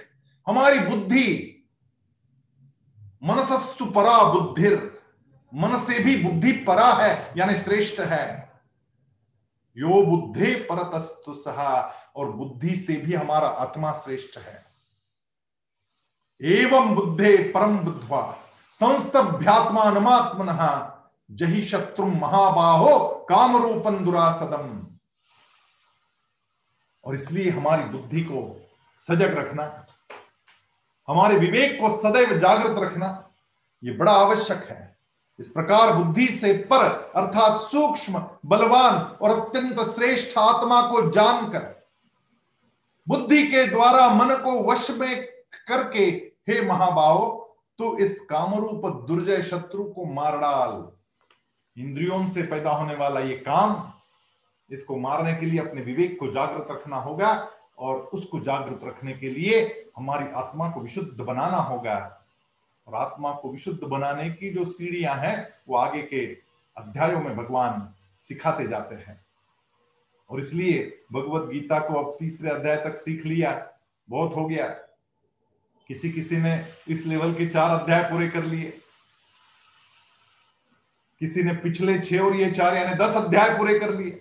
[0.47, 1.49] हमारी बुद्धि,
[3.23, 5.01] मनसस्तु परा बुद्धिर।
[5.53, 8.51] मन से भी बुद्धि परा है, यानी श्रेष्ठ है।
[9.77, 14.65] यो बुद्धि परतस्तु सहा, और बुद्धि से भी हमारा आत्मा श्रेष्ठ है।
[16.41, 18.42] एवं बुद्धे परम बुद्धवा।
[18.75, 20.49] संस्तभ्यात्मा अनुमात्मन
[21.29, 24.87] जही शत्रु महाबाहो काम रूपन दुरासदम।
[27.03, 28.41] और इसलिए हमारी बुद्धि को
[29.01, 29.85] सजग रखना,
[31.07, 33.29] हमारे विवेक को सदैव जागृत रखना,
[33.83, 34.97] ये बड़ा आवश्यक है।
[35.39, 41.85] इस प्रकार बुद्धि से पर, अर्थात सूक्ष्म, बलवान और अत्यंत श्रेष्ठ आत्मा को जानकर,
[43.07, 45.23] बुद्धि के द्वारा मन को वश में
[45.67, 46.05] करके,
[46.49, 47.39] हे महाबाहो
[47.79, 50.91] तो इस कामरूप दुर्जय शत्रु को मार डाल।
[51.77, 53.91] इंद्रियों से पैदा होने वाला ये काम,
[54.71, 59.29] इसको मारने के लिए अपने विवेक को जागृत रखना होगा और उसको जागृत रखने के
[59.29, 61.97] लिए हमारी आत्मा को विशुद्ध बनाना होगा।
[62.87, 66.25] और आत्मा को विशुद्ध बनाने की जो सीढ़ियाँ हैं, वो आगे के
[66.77, 69.25] अध्यायों में भगवान सिखाते जाते हैं।
[70.29, 73.69] और इसलिए भगवत गीता को अब तीसरे अध्याय तक सीख लिया,
[74.09, 74.67] बहुत हो गया।
[75.87, 76.53] किसी किसी ने
[76.87, 78.79] इस लेवल के चार अध्याय पूरे कर लिए।
[81.19, 84.19] किसी ने पिछले छह और ये चार यानी दस अध्याय पूरे कर लिए।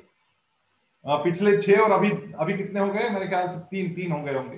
[1.07, 3.09] पिछले छह और अभी अभी कितने हो गए?
[3.09, 4.57] मेरे ख्याल से तीन तीन हो गए होंगे।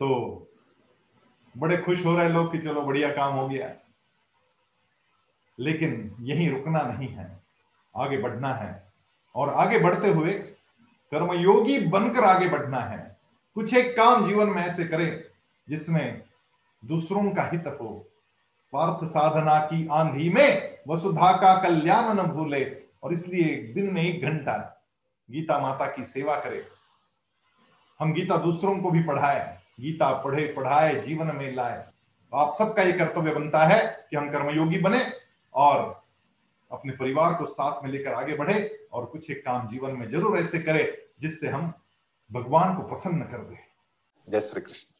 [0.00, 0.08] तो
[1.56, 3.74] बड़े खुश हो रहे लोग कि चलो बढ़िया काम हो गया।
[5.58, 7.40] लेकिन यही रुकना नहीं है,
[7.96, 8.92] आगे बढ़ना है।
[9.34, 10.32] और आगे बढ़ते हुए
[11.12, 13.16] कर्मयोगी बनकर आगे बढ़ना है।
[13.54, 15.24] कुछ एक काम जीवन में ऐसे करें।
[15.68, 16.22] जिसमें
[16.82, 18.08] दूसरों का हित हो,
[18.62, 22.64] स्वार्थ साधना की आंधी में वसुधा का कल्याण न भूले,
[23.02, 24.56] और इसलिए दिन में एक घंटा
[25.28, 26.64] गीता माता की सेवा करे।
[28.00, 31.76] हम गीता दूसरों को भी पढ़ाए, गीता पढ़े, पढ़ाए, जीवन में लाए।
[32.32, 35.00] तो आप सबका ये कर्तव्य बनता है कि हम कर्मयोगी बने
[35.54, 35.78] और
[36.70, 40.38] अपने परिवार को साथ में लेकर आगे बढ़े और कुछ एक काम जीवन में ज़रूर
[40.38, 40.84] ऐसे करे
[41.20, 41.72] जिससे हम
[42.30, 43.58] भगवान को प्रसन्न कर दे।
[44.28, 44.95] जय श्री कृष्ण।